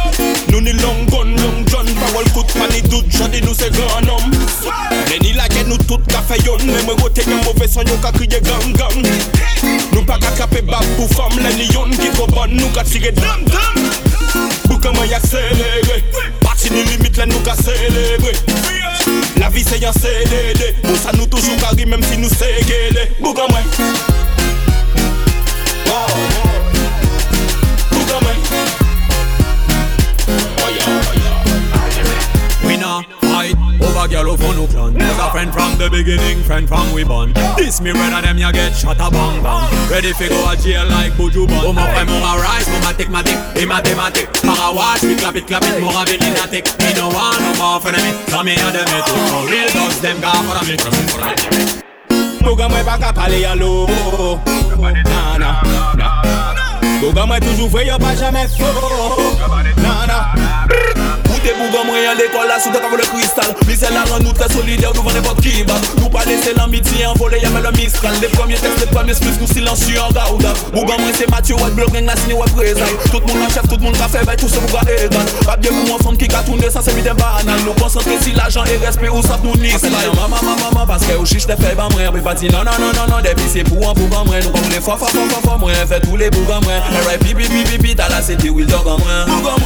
Nou 0.51 0.59
ni 0.61 0.73
long 0.83 1.05
gun, 1.09 1.31
long 1.39 1.63
john 1.65 1.87
Parol 1.95 2.27
kout 2.35 2.51
mani 2.59 2.81
dout, 2.91 3.07
jodi 3.15 3.41
nou 3.45 3.55
se 3.55 3.69
gran 3.71 4.09
om. 4.11 4.29
Meni 5.09 5.33
la 5.37 5.47
gen 5.53 5.71
nou 5.71 5.79
tout 5.87 6.03
ka 6.11 6.21
feyon 6.27 6.61
Mè 6.67 6.83
mwen 6.83 6.99
gote 6.99 7.23
yon 7.25 7.39
mouve 7.45 7.67
son 7.71 7.87
yon 7.87 8.01
ka 8.03 8.11
kriye 8.17 8.41
gang 8.43 8.75
gang. 8.75 9.01
Nou 9.95 10.03
pa 10.07 10.19
ka 10.21 10.35
kape 10.37 10.65
bab 10.67 10.85
pou 10.97 11.07
fam 11.15 11.39
Leni 11.41 11.71
yon 11.71 11.95
ki 11.95 12.11
ko 12.19 12.27
bon 12.35 12.51
nou 12.59 12.69
ka 12.75 12.83
tire 12.87 13.15
dam 13.17 13.47
dam. 13.47 13.81
Boukaman 14.67 15.07
yak 15.09 15.25
selere 15.27 16.03
Pati 16.39 16.69
ni 16.69 16.83
limit 16.83 17.17
len 17.17 17.29
nou 17.31 17.43
ka 17.45 17.55
selere 17.59 18.35
La 19.39 19.49
vi 19.49 19.63
se 19.63 19.79
yon 19.81 19.95
CDD 19.95 20.71
Mousa 20.85 21.15
nou 21.17 21.27
toujou 21.27 21.59
kari 21.63 21.87
mèm 21.89 22.03
si 22.07 22.19
nou 22.21 22.31
se 22.31 22.49
gele 22.67 23.09
Boukaman 23.19 24.10
we 36.93 37.03
born. 37.03 37.33
This 37.57 37.81
me 37.81 37.91
brother 37.91 38.21
them 38.21 38.37
ya 38.37 38.51
get 38.51 38.73
shot 38.75 38.97
a 38.99 39.09
bang 39.09 39.41
bang. 39.43 39.89
Ready 39.89 40.13
fi 40.13 40.27
go 40.29 40.39
a 40.49 40.55
jail 40.55 40.85
like 40.87 41.13
Buju 41.13 41.47
Bun. 41.47 41.75
My 41.75 41.87
friend, 41.93 42.09
mama 42.09 42.41
rise, 42.41 42.67
mama 42.69 42.93
take 42.97 43.09
my 43.09 43.21
dick, 43.23 43.37
hey 43.55 43.65
mathematic. 43.65 44.27
Para 44.41 44.73
watch 44.75 45.03
me 45.03 45.15
clap 45.15 45.35
it, 45.35 45.47
clap 45.47 45.63
it, 45.63 45.81
more 45.81 45.93
of 45.95 46.09
it 46.09 46.21
in 46.21 46.33
a 46.35 46.45
tick. 46.47 46.65
Me 46.79 46.93
no 46.95 47.09
want 47.09 47.39
no 47.41 47.51
more 47.59 47.79
for 47.79 47.91
them. 47.91 48.03
Come 48.27 48.47
here 48.47 48.71
them 48.71 48.87
it. 48.87 49.05
For 49.31 49.43
real 49.49 49.69
dogs 49.71 49.99
them 50.01 50.19
go 50.21 50.31
for 50.31 50.65
me, 50.67 50.75
for 50.77 50.91
me, 50.91 51.03
for 51.07 51.21
me. 51.55 51.81
Bouga 52.41 52.69
mwen 52.69 52.85
pa 52.85 52.97
ka 52.97 53.13
pale 53.13 53.41
ya 53.41 53.53
lo 53.55 53.87
Na 54.81 55.37
na 55.37 55.61
na 55.95 56.21
Bouga 57.01 57.25
mwen 57.25 57.41
toujou 57.41 57.67
vwe 57.69 57.85
yo 57.87 57.99
pa 57.99 58.15
jame 58.15 58.47
fo 58.47 58.65
Na 59.77 60.05
na 60.05 60.90
Écoutez 61.51 61.69
Bougon 61.69 61.85
moi 61.85 61.95
à 62.09 62.15
l'école 62.15 62.47
là 62.47 62.59
sous 62.59 62.71
comme 62.71 62.97
le 62.97 63.03
cristal. 63.03 63.55
La 63.91 64.03
rend 64.03 64.19
nous 64.19 64.31
très 64.31 64.47
solidaires 64.53 64.93
devant 64.93 65.11
n'importe 65.11 65.41
qui 65.41 65.63
bat 65.63 65.73
Nous 65.97 66.09
pas 66.09 66.23
laisser 66.25 66.53
l'amitié 66.55 67.05
envoler 67.07 67.39
y'a 67.39 67.49
le 67.49 67.71
mistral 67.77 68.13
Les 68.21 68.27
premiers 68.27 68.55
textes, 68.55 68.79
les 68.79 68.85
premiers 68.85 69.13
plus 69.13 69.39
nous 69.39 69.47
silencieux 69.47 69.99
en 69.99 70.09
gauda 70.09 70.53
Bougon 70.71 70.97
moi 70.99 71.11
c'est 71.13 71.29
Mathieu 71.29 71.55
Watt, 71.55 71.73
bloc 71.73 71.91
gang 71.91 72.05
la 72.05 72.13
présent. 72.13 72.85
Tout 73.11 73.19
le 73.19 73.33
monde 73.33 73.43
en 73.47 73.49
chef, 73.49 73.67
tout 73.67 73.75
le 73.77 73.83
monde 73.83 73.95
fait, 73.95 74.25
bah 74.25 74.35
tout 74.35 74.47
ce 74.47 74.59
bouga 74.59 74.81
égal. 74.93 75.25
Pas 75.45 75.57
bien 75.57 75.71
pour 75.71 75.95
enfant 75.95 76.15
qui 76.15 76.25
a 76.33 76.43
tourné, 76.43 76.69
ça 76.69 76.81
c'est 76.83 76.95
banal. 77.01 77.59
Nous 77.65 77.73
concentrer 77.73 78.17
si 78.21 78.31
l'argent 78.33 78.63
et 78.65 78.77
respect 78.85 79.09
ou 79.09 79.21
ça 79.21 79.39
nous 79.43 79.51
Maman, 79.51 80.27
maman, 80.29 80.55
maman, 80.71 80.85
parce 80.85 81.05
que 81.05 81.15
au 81.15 81.25
chiche 81.25 81.45
fait, 81.45 81.57
Mais 81.57 82.21
pas 82.21 82.33
dire 82.35 82.51
non, 82.51 82.63
non, 82.63 82.71
non, 82.79 82.91
non, 82.93 83.15
non, 83.15 83.21
depuis 83.21 83.49
c'est 83.51 83.63
pour 83.63 83.89
un 83.89 83.93
bougon 83.93 84.23
Nous 84.25 84.49
comme 84.49 84.69
les 84.69 84.81
Fait 85.87 85.99
tous 86.01 86.17
les 86.17 86.29
bougons 86.29 86.59
pipi, 87.19 87.95
moi 89.59 89.60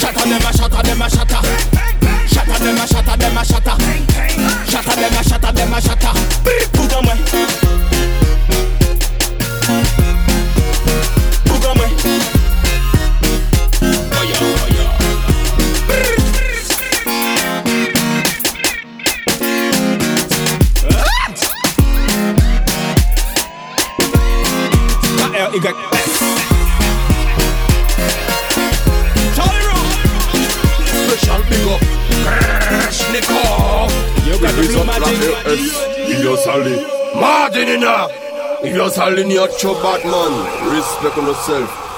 Shata 0.00 0.24
dem 0.24 0.42
a 0.46 0.52
shata 0.52 0.82
dem 0.82 1.02
a 1.02 1.08
shata 1.10 1.40
Shata 2.26 2.58
dem 2.58 2.78
a 2.78 2.86
shata 2.86 3.16
dem 3.18 3.36
a 3.36 3.42
shata 3.44 3.74
Shata 4.70 4.94
dem 4.96 5.14
a 5.14 5.22
shata 5.22 5.52
dem 5.52 5.72
a 5.74 5.80
shata 5.80 6.79
S 36.20 36.26
In 36.26 36.26
your 36.26 36.36
sally. 36.36 36.76
Martin 37.14 37.68
in 37.68 37.80
ya 37.80 38.08
In 38.62 38.74
your 38.74 38.90
sally 38.90 39.22
in 39.22 39.30
your 39.30 39.48
chop 39.48 39.82
Batman. 39.82 40.74
Respect 40.74 41.16
on 41.16 41.26
yourself 41.26 41.89